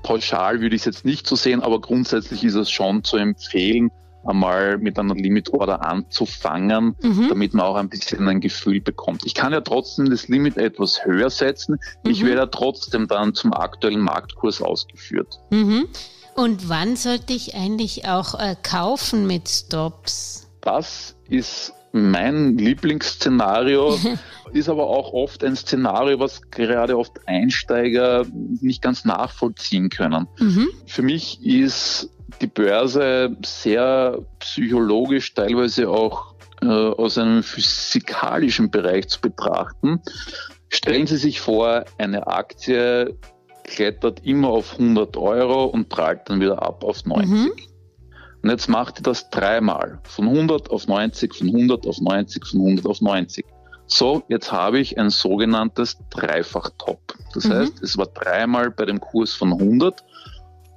pauschal 0.03 0.61
würde 0.61 0.75
ich 0.75 0.83
es 0.83 0.85
jetzt 0.85 1.05
nicht 1.05 1.27
so 1.27 1.35
sehen, 1.35 1.61
aber 1.61 1.81
grundsätzlich 1.81 2.43
ist 2.45 2.55
es 2.55 2.71
schon 2.71 3.03
zu 3.03 3.17
empfehlen, 3.17 3.91
einmal 4.25 4.77
mit 4.77 4.97
einer 4.99 5.15
Limit-Order 5.15 5.85
anzufangen, 5.85 6.95
Mhm. 7.01 7.27
damit 7.29 7.53
man 7.53 7.65
auch 7.65 7.75
ein 7.75 7.89
bisschen 7.89 8.27
ein 8.27 8.39
Gefühl 8.41 8.81
bekommt. 8.81 9.25
Ich 9.25 9.33
kann 9.33 9.53
ja 9.53 9.61
trotzdem 9.61 10.09
das 10.09 10.27
Limit 10.27 10.57
etwas 10.57 11.05
höher 11.05 11.29
setzen. 11.29 11.79
Ich 12.05 12.21
Mhm. 12.21 12.27
werde 12.27 12.41
ja 12.41 12.45
trotzdem 12.47 13.07
dann 13.07 13.33
zum 13.33 13.53
aktuellen 13.53 13.99
Marktkurs 14.01 14.61
ausgeführt. 14.61 15.39
Mhm. 15.49 15.87
Und 16.35 16.67
wann 16.69 16.95
sollte 16.95 17.33
ich 17.33 17.53
eigentlich 17.55 18.07
auch 18.07 18.39
äh, 18.39 18.55
kaufen 18.63 19.27
mit 19.27 19.47
Stops? 19.49 20.47
Das 20.61 21.15
ist 21.29 21.73
mein 21.91 22.57
Lieblingsszenario, 22.57 23.99
ist 24.53 24.67
aber 24.69 24.87
auch 24.87 25.13
oft 25.13 25.43
ein 25.43 25.55
Szenario, 25.55 26.19
was 26.19 26.41
gerade 26.49 26.97
oft 26.97 27.27
Einsteiger 27.27 28.25
nicht 28.61 28.81
ganz 28.81 29.05
nachvollziehen 29.05 29.89
können. 29.89 30.27
Mhm. 30.39 30.69
Für 30.87 31.03
mich 31.03 31.43
ist 31.45 32.09
die 32.41 32.47
Börse 32.47 33.35
sehr 33.45 34.19
psychologisch, 34.39 35.33
teilweise 35.33 35.89
auch 35.89 36.35
äh, 36.61 36.67
aus 36.67 37.17
einem 37.17 37.43
physikalischen 37.43 38.71
Bereich 38.71 39.07
zu 39.09 39.21
betrachten. 39.21 40.01
Stellen 40.69 41.07
Sie 41.07 41.17
sich 41.17 41.39
vor, 41.39 41.85
eine 41.97 42.27
Aktie 42.27 43.17
klettert 43.63 44.25
immer 44.25 44.49
auf 44.49 44.73
100 44.73 45.15
Euro 45.17 45.65
und 45.65 45.89
prallt 45.89 46.29
dann 46.29 46.41
wieder 46.41 46.61
ab 46.61 46.83
auf 46.83 47.05
90. 47.05 47.29
Mhm. 47.29 47.51
Und 48.41 48.49
jetzt 48.49 48.67
macht 48.67 48.99
ihr 48.99 49.03
das 49.03 49.29
dreimal. 49.29 49.99
Von 50.03 50.27
100 50.27 50.69
auf 50.69 50.87
90, 50.87 51.33
von 51.33 51.47
100 51.47 51.87
auf 51.87 52.01
90, 52.01 52.45
von 52.45 52.59
100 52.59 52.85
auf 52.85 52.99
90. 53.01 53.45
So, 53.85 54.23
jetzt 54.27 54.51
habe 54.51 54.79
ich 54.79 54.97
ein 54.97 55.09
sogenanntes 55.09 55.97
Dreifach-Top. 56.09 56.99
Das 57.33 57.45
Mhm. 57.45 57.53
heißt, 57.53 57.81
es 57.81 57.97
war 57.97 58.07
dreimal 58.07 58.71
bei 58.71 58.85
dem 58.85 58.99
Kurs 58.99 59.33
von 59.33 59.53
100 59.53 60.03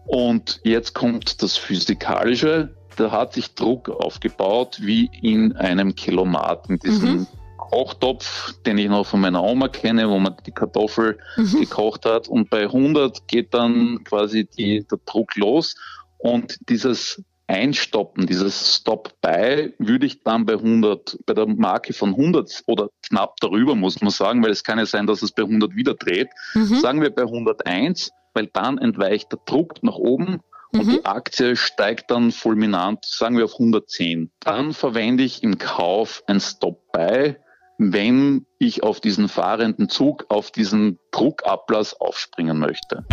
und 0.06 0.60
jetzt 0.64 0.94
kommt 0.94 1.42
das 1.42 1.56
Physikalische. 1.56 2.74
Da 2.96 3.10
hat 3.10 3.34
sich 3.34 3.54
Druck 3.54 3.90
aufgebaut 3.90 4.78
wie 4.80 5.10
in 5.20 5.54
einem 5.56 5.94
Kilomat 5.94 6.68
in 6.70 6.78
diesem 6.78 7.14
Mhm. 7.14 7.26
Kochtopf, 7.70 8.54
den 8.64 8.78
ich 8.78 8.88
noch 8.88 9.06
von 9.06 9.20
meiner 9.20 9.42
Oma 9.42 9.68
kenne, 9.68 10.08
wo 10.08 10.18
man 10.18 10.36
die 10.46 10.52
Kartoffel 10.52 11.18
mhm. 11.36 11.60
gekocht 11.60 12.06
hat. 12.06 12.28
Und 12.28 12.48
bei 12.48 12.62
100 12.62 13.26
geht 13.28 13.52
dann 13.54 14.04
quasi 14.04 14.46
die, 14.46 14.86
der 14.86 14.98
Druck 15.04 15.36
los. 15.36 15.74
Und 16.18 16.58
dieses 16.68 17.22
Einstoppen, 17.48 18.26
dieses 18.26 18.76
Stop-by, 18.76 19.74
würde 19.78 20.06
ich 20.06 20.22
dann 20.22 20.46
bei 20.46 20.54
100, 20.54 21.18
bei 21.26 21.34
der 21.34 21.46
Marke 21.46 21.92
von 21.92 22.10
100 22.10 22.62
oder 22.66 22.88
knapp 23.02 23.36
darüber, 23.40 23.74
muss 23.74 24.00
man 24.00 24.10
sagen, 24.10 24.42
weil 24.42 24.50
es 24.50 24.64
kann 24.64 24.78
ja 24.78 24.86
sein, 24.86 25.06
dass 25.06 25.22
es 25.22 25.32
bei 25.32 25.42
100 25.42 25.74
wieder 25.74 25.94
dreht. 25.94 26.28
Mhm. 26.54 26.80
Sagen 26.80 27.02
wir 27.02 27.10
bei 27.10 27.22
101, 27.22 28.10
weil 28.36 28.46
dann 28.46 28.78
entweicht 28.78 29.32
der 29.32 29.40
Druck 29.44 29.82
nach 29.82 29.96
oben 29.96 30.40
und 30.72 30.86
mhm. 30.86 30.90
die 30.90 31.04
Aktie 31.04 31.56
steigt 31.56 32.10
dann 32.10 32.30
fulminant, 32.32 33.04
sagen 33.04 33.36
wir 33.36 33.44
auf 33.44 33.54
110. 33.54 34.30
Dann 34.40 34.72
verwende 34.72 35.24
ich 35.24 35.42
im 35.42 35.58
Kauf 35.58 36.22
ein 36.26 36.40
Stop-by, 36.40 37.36
wenn 37.78 38.46
ich 38.58 38.82
auf 38.82 39.00
diesen 39.00 39.28
fahrenden 39.28 39.88
Zug, 39.88 40.26
auf 40.28 40.50
diesen 40.50 40.98
Druckablass 41.10 42.00
aufspringen 42.00 42.58
möchte. 42.58 43.04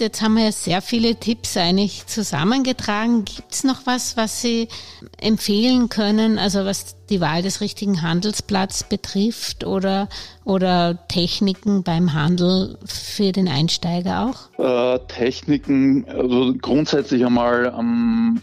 Jetzt 0.00 0.22
haben 0.22 0.34
wir 0.34 0.44
ja 0.44 0.52
sehr 0.52 0.82
viele 0.82 1.16
Tipps 1.16 1.56
eigentlich 1.56 2.06
zusammengetragen. 2.06 3.24
Gibt 3.24 3.52
es 3.52 3.64
noch 3.64 3.86
was, 3.86 4.16
was 4.16 4.40
Sie 4.40 4.68
empfehlen 5.20 5.88
können, 5.88 6.38
also 6.38 6.64
was 6.64 6.96
die 7.08 7.20
Wahl 7.20 7.42
des 7.42 7.60
richtigen 7.60 8.02
Handelsplatzes 8.02 8.84
betrifft 8.84 9.64
oder, 9.64 10.08
oder 10.44 11.06
Techniken 11.08 11.82
beim 11.82 12.12
Handel 12.12 12.78
für 12.84 13.32
den 13.32 13.48
Einsteiger 13.48 14.30
auch? 14.58 14.94
Äh, 14.94 14.98
Techniken, 15.08 16.06
also 16.08 16.54
grundsätzlich 16.60 17.24
einmal 17.24 17.74
ähm, 17.78 18.40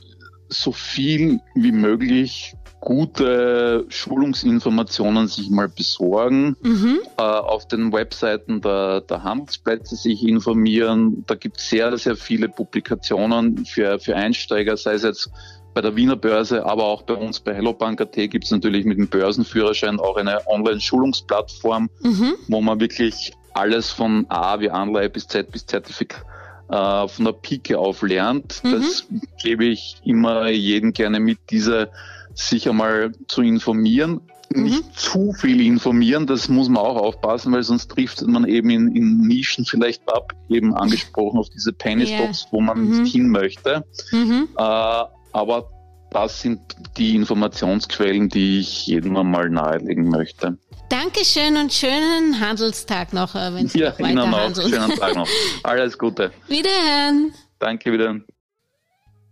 so 0.52 0.72
viel 0.72 1.40
wie 1.56 1.72
möglich 1.72 2.56
gute 2.82 3.86
Schulungsinformationen 3.90 5.28
sich 5.28 5.50
mal 5.50 5.70
besorgen, 5.70 6.58
mhm. 6.64 7.00
äh, 7.18 7.22
auf 7.22 7.68
den 7.68 7.94
Webseiten 7.94 8.60
der, 8.60 9.02
der 9.02 9.24
Handelsplätze 9.24 9.96
sich 9.96 10.28
informieren. 10.28 11.24
Da 11.28 11.36
gibt 11.36 11.58
es 11.58 11.70
sehr, 11.70 11.96
sehr 11.98 12.16
viele 12.16 12.50
Publikationen 12.50 13.66
für, 13.66 14.00
für 14.00 14.16
Einsteiger, 14.16 14.76
sei 14.78 14.96
es 14.96 15.04
jetzt 15.04 15.30
bei 15.76 15.82
der 15.82 15.96
Wiener 15.96 16.16
Börse, 16.16 16.66
aber 16.66 16.86
auch 16.86 17.04
bei 17.04 17.14
uns 17.14 17.40
bei 17.40 17.54
HelloBank.at 17.54 18.14
gibt 18.14 18.44
es 18.46 18.52
natürlich 18.52 18.84
mit 18.84 18.98
dem 18.98 19.08
Börsenführerschein 19.08 20.00
auch 20.00 20.18
eine 20.18 20.46
Online-Schulungsplattform, 20.48 21.90
mhm. 22.02 22.34
wo 22.48 22.62
man 22.62 22.80
wirklich 22.80 23.32
alles 23.54 23.92
von 23.92 24.26
A 24.30 24.60
wie 24.60 24.72
Anleihe 24.72 25.10
bis 25.10 25.28
Z 25.28 25.52
bis 25.52 25.66
Zertifikat 25.66 26.26
äh, 26.72 27.08
von 27.08 27.26
der 27.26 27.34
Pike 27.34 27.78
auf 27.78 28.02
lernt. 28.02 28.62
Mhm. 28.64 28.72
Das 28.72 29.08
gebe 29.42 29.66
ich 29.66 29.98
immer 30.04 30.50
jedem 30.50 30.94
gerne 30.94 31.20
mit, 31.20 31.40
diese 31.50 31.92
sich 32.34 32.70
einmal 32.70 33.12
zu 33.28 33.42
informieren. 33.42 34.22
Mhm. 34.54 34.64
Nicht 34.64 35.00
zu 35.00 35.34
viel 35.34 35.62
informieren, 35.62 36.28
das 36.28 36.50
muss 36.50 36.68
man 36.68 36.84
auch 36.84 36.98
aufpassen, 36.98 37.54
weil 37.54 37.64
sonst 37.64 37.90
trifft 37.90 38.26
man 38.26 38.46
eben 38.46 38.70
in, 38.70 38.96
in 38.96 39.22
Nischen 39.22 39.66
vielleicht 39.66 40.08
ab, 40.10 40.34
eben 40.50 40.74
angesprochen 40.74 41.40
auf 41.40 41.50
diese 41.50 41.72
Penny 41.72 42.06
Stocks, 42.06 42.44
yeah. 42.44 42.52
wo 42.52 42.62
man 42.62 42.84
mhm. 42.84 43.02
nicht 43.02 43.14
hin 43.14 43.30
möchte. 43.30 43.86
Mhm. 44.12 44.50
Äh, 44.58 45.04
aber 45.34 45.70
das 46.12 46.42
sind 46.42 46.60
die 46.98 47.16
Informationsquellen, 47.16 48.30
die 48.30 48.60
ich 48.60 48.86
jedem 48.86 49.18
einmal 49.18 49.50
nahelegen 49.50 50.10
möchte. 50.10 50.58
Dankeschön 50.90 51.56
und 51.56 51.72
schönen 51.74 52.40
Handelstag 52.40 53.14
noch, 53.14 53.34
äh, 53.34 53.54
wenn 53.56 53.68
Sie 53.68 53.80
ja, 53.80 53.92
noch 53.92 54.00
weiter 54.00 54.10
Ihnen 54.10 54.20
auch. 54.20 54.56
Schönen 54.56 55.00
Tag 55.00 55.16
noch. 55.16 55.28
Alles 55.64 55.98
Gute. 55.98 56.32
Wiederhören. 56.48 57.34
Danke, 57.60 57.94
wiederhören. 57.94 58.26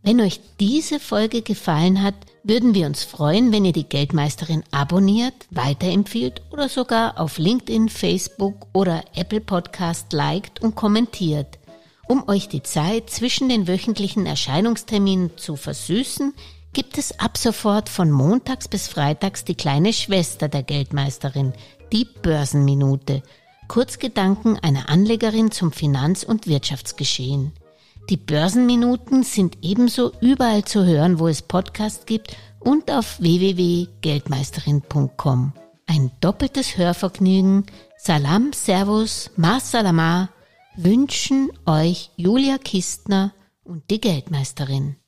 Wenn 0.01 0.21
euch 0.21 0.39
diese 0.61 1.01
Folge 1.01 1.41
gefallen 1.41 2.01
hat, 2.01 2.15
würden 2.43 2.73
wir 2.73 2.85
uns 2.85 3.03
freuen, 3.03 3.51
wenn 3.51 3.65
ihr 3.65 3.73
die 3.73 3.83
Geldmeisterin 3.83 4.63
abonniert, 4.71 5.33
weiterempfiehlt 5.51 6.41
oder 6.51 6.69
sogar 6.69 7.19
auf 7.19 7.37
LinkedIn, 7.37 7.89
Facebook 7.89 8.67
oder 8.73 9.03
Apple 9.15 9.41
Podcast 9.41 10.13
liked 10.13 10.61
und 10.61 10.75
kommentiert. 10.75 11.59
Um 12.07 12.27
euch 12.29 12.47
die 12.47 12.63
Zeit 12.63 13.09
zwischen 13.09 13.49
den 13.49 13.67
wöchentlichen 13.67 14.25
Erscheinungsterminen 14.25 15.37
zu 15.37 15.57
versüßen, 15.57 16.33
gibt 16.73 16.97
es 16.97 17.19
ab 17.19 17.37
sofort 17.37 17.89
von 17.89 18.09
montags 18.11 18.67
bis 18.67 18.87
freitags 18.87 19.43
die 19.43 19.55
kleine 19.55 19.93
Schwester 19.93 20.47
der 20.47 20.63
Geldmeisterin, 20.63 21.53
die 21.91 22.05
Börsenminute. 22.05 23.21
Kurzgedanken 23.67 24.57
einer 24.59 24.89
Anlegerin 24.89 25.51
zum 25.51 25.71
Finanz- 25.71 26.23
und 26.23 26.47
Wirtschaftsgeschehen. 26.47 27.53
Die 28.09 28.17
Börsenminuten 28.17 29.21
sind 29.23 29.59
ebenso 29.61 30.11
überall 30.21 30.65
zu 30.65 30.83
hören, 30.85 31.19
wo 31.19 31.27
es 31.27 31.43
Podcasts 31.43 32.07
gibt 32.07 32.35
und 32.59 32.91
auf 32.91 33.19
www.geldmeisterin.com. 33.19 35.53
Ein 35.85 36.11
doppeltes 36.19 36.75
Hörvergnügen. 36.77 37.67
Salam, 37.97 38.51
Servus, 38.53 39.29
Mas 39.35 39.69
Salama 39.71 40.29
wünschen 40.75 41.51
euch 41.65 42.09
Julia 42.15 42.57
Kistner 42.57 43.33
und 43.63 43.89
die 43.89 44.01
Geldmeisterin. 44.01 44.98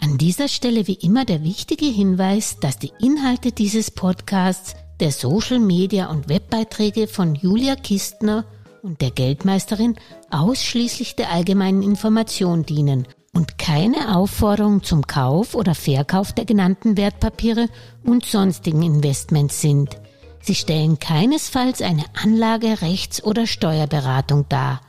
An 0.00 0.18
dieser 0.18 0.48
Stelle 0.48 0.86
wie 0.86 0.94
immer 0.94 1.24
der 1.24 1.42
wichtige 1.42 1.86
Hinweis, 1.86 2.58
dass 2.60 2.78
die 2.78 2.92
Inhalte 3.00 3.52
dieses 3.52 3.90
Podcasts 3.90 4.74
der 5.00 5.12
Social 5.12 5.58
Media 5.58 6.10
und 6.10 6.28
Webbeiträge 6.28 7.06
von 7.06 7.34
Julia 7.34 7.76
Kistner 7.76 8.44
und 8.82 9.00
der 9.00 9.10
Geldmeisterin 9.10 9.96
ausschließlich 10.30 11.16
der 11.16 11.30
allgemeinen 11.30 11.82
Information 11.82 12.64
dienen 12.64 13.06
und 13.32 13.58
keine 13.58 14.16
Aufforderung 14.16 14.82
zum 14.82 15.06
Kauf 15.06 15.54
oder 15.54 15.74
Verkauf 15.74 16.32
der 16.32 16.44
genannten 16.44 16.96
Wertpapiere 16.96 17.68
und 18.04 18.24
sonstigen 18.24 18.82
Investments 18.82 19.60
sind. 19.60 19.96
Sie 20.40 20.54
stellen 20.54 20.98
keinesfalls 20.98 21.80
eine 21.82 22.04
Anlage, 22.20 22.82
Rechts- 22.82 23.22
oder 23.22 23.46
Steuerberatung 23.46 24.46
dar. 24.48 24.80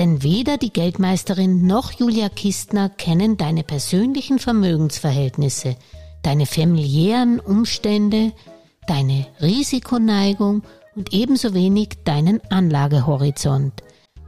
Denn 0.00 0.22
weder 0.22 0.56
die 0.56 0.72
Geldmeisterin 0.72 1.66
noch 1.66 1.92
Julia 1.92 2.30
Kistner 2.30 2.88
kennen 2.88 3.36
deine 3.36 3.62
persönlichen 3.62 4.38
Vermögensverhältnisse, 4.38 5.76
deine 6.22 6.46
familiären 6.46 7.38
Umstände, 7.38 8.32
deine 8.86 9.26
Risikoneigung 9.42 10.62
und 10.96 11.12
ebenso 11.12 11.52
wenig 11.52 11.98
deinen 12.04 12.40
Anlagehorizont. 12.48 13.74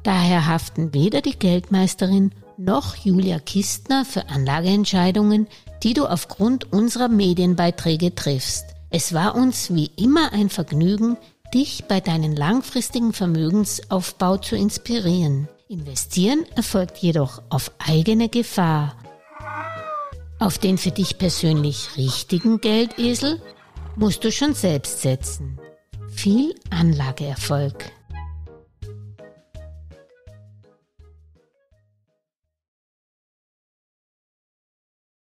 Daher 0.03 0.47
haften 0.47 0.93
weder 0.93 1.23
die 1.23 1.39
Geldmeisterin 1.39 2.33
noch 2.59 2.95
Julia 2.97 3.39
Kistner 3.39 4.05
für 4.05 4.29
Anlageentscheidungen, 4.29 5.47
die 5.83 5.95
du 5.95 6.05
aufgrund 6.05 6.70
unserer 6.70 7.09
Medienbeiträge 7.09 8.14
triffst. 8.14 8.66
Es 8.91 9.14
war 9.14 9.35
uns 9.37 9.75
wie 9.75 9.91
immer 9.97 10.35
ein 10.35 10.51
Vergnügen, 10.51 11.16
dich 11.55 11.85
bei 11.89 12.01
deinem 12.01 12.35
langfristigen 12.35 13.14
Vermögensaufbau 13.14 14.37
zu 14.37 14.55
inspirieren. 14.55 15.49
Investieren 15.73 16.45
erfolgt 16.55 16.99
jedoch 16.99 17.41
auf 17.49 17.73
eigene 17.79 18.29
Gefahr. 18.29 18.95
Auf 20.39 20.59
den 20.59 20.77
für 20.77 20.91
dich 20.91 21.16
persönlich 21.16 21.97
richtigen 21.97 22.61
Geldesel 22.61 23.41
musst 23.97 24.23
du 24.23 24.31
schon 24.31 24.53
selbst 24.53 25.01
setzen. 25.01 25.59
Viel 26.11 26.55
Anlageerfolg. 26.68 27.91